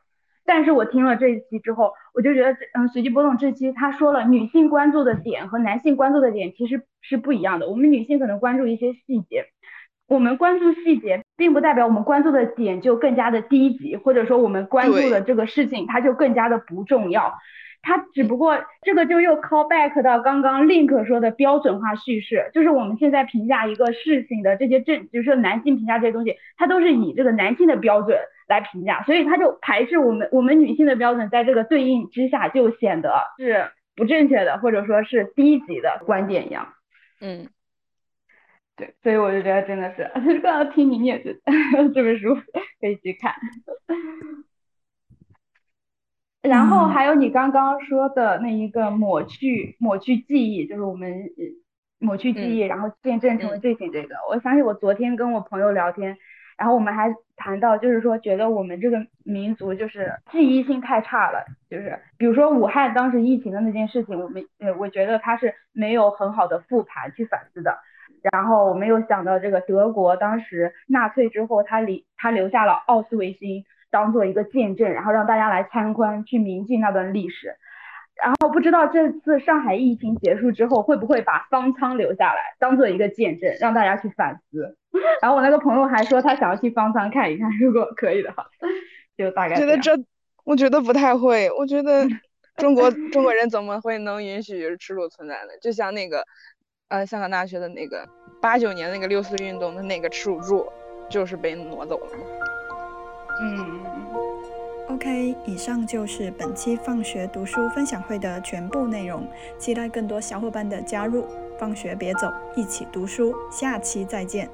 [0.45, 7.67] 但是我听了这一期之后，我就觉得，嗯，随机波动这期他说了，女性关注的点和男性关注的点其实是不一样的。
[7.67, 9.45] 我们女性可能关注一些细节。
[10.07, 17.33] 我们关注细节，并不代表我们关注的点就更加的低级，或者说我们关注的这个事情它就更加的不重要。
[17.87, 28.19] 它只不过这个就又 call back 到刚刚 Link 说的标准化叙事，就是我们现在评价一个事情的这些证，就是男性评价这些东西，它都是以这个男性的标准
[28.49, 36.73] 来评价，所以它就排斥我们我们女性的标准，在这个对应之下就显得是不正确的，或者说是低级的观点一样。
[37.21, 37.47] 嗯。
[38.75, 40.11] 对，所以我就觉得真的是，
[40.43, 41.33] 刚刚听你念这
[41.95, 42.35] 这本书
[42.79, 43.33] 可以去看。
[46.47, 51.29] 然后还有你刚刚说的那一个抹去抹去记忆，就是我们
[51.99, 54.15] 抹去记忆，然后见证成为罪行这个。
[54.29, 56.17] 我想起我昨天跟我朋友聊天，
[56.57, 67.77] 然后我们还谈到，就是说觉得我们这个民族就是记忆性太差了，就是比如说武汉当时疫情的那件事情，我们呃我觉得他是没有很好的复盘去反思的。
[68.31, 77.55] 然后我们又想到，这个德国当时纳粹之后，他留他留下了奥斯维辛当做一个见证，然后让大家来参观，去铭记那段历史。
[78.15, 84.75] 然后不知道这次上海疫情结束之后，会不会把方舱留下来，当做一个见证，让大家去反思。
[85.21, 88.45] 然后我那个朋友还说，他想要去方舱看一看，如果可以的话，
[89.17, 89.55] 就大概。
[89.55, 89.91] 觉得这，
[90.43, 91.49] 我觉得不太会。
[91.51, 92.07] 我觉得
[92.57, 95.49] 中国中国人怎么会能允许耻辱存在呢？
[95.61, 96.23] 就像那个。
[96.89, 98.07] 呃，香港大学的那个
[98.39, 100.65] 八九年那个六四运动的那个耻辱柱，
[101.09, 102.11] 就是被挪走了。
[103.41, 103.81] 嗯
[104.89, 109.27] ，OK，以上就是本期放学读书分享会的全部内容，
[109.59, 111.25] 期待更多小伙伴的加入。
[111.59, 114.47] 放学别走，一起读书，下期再见。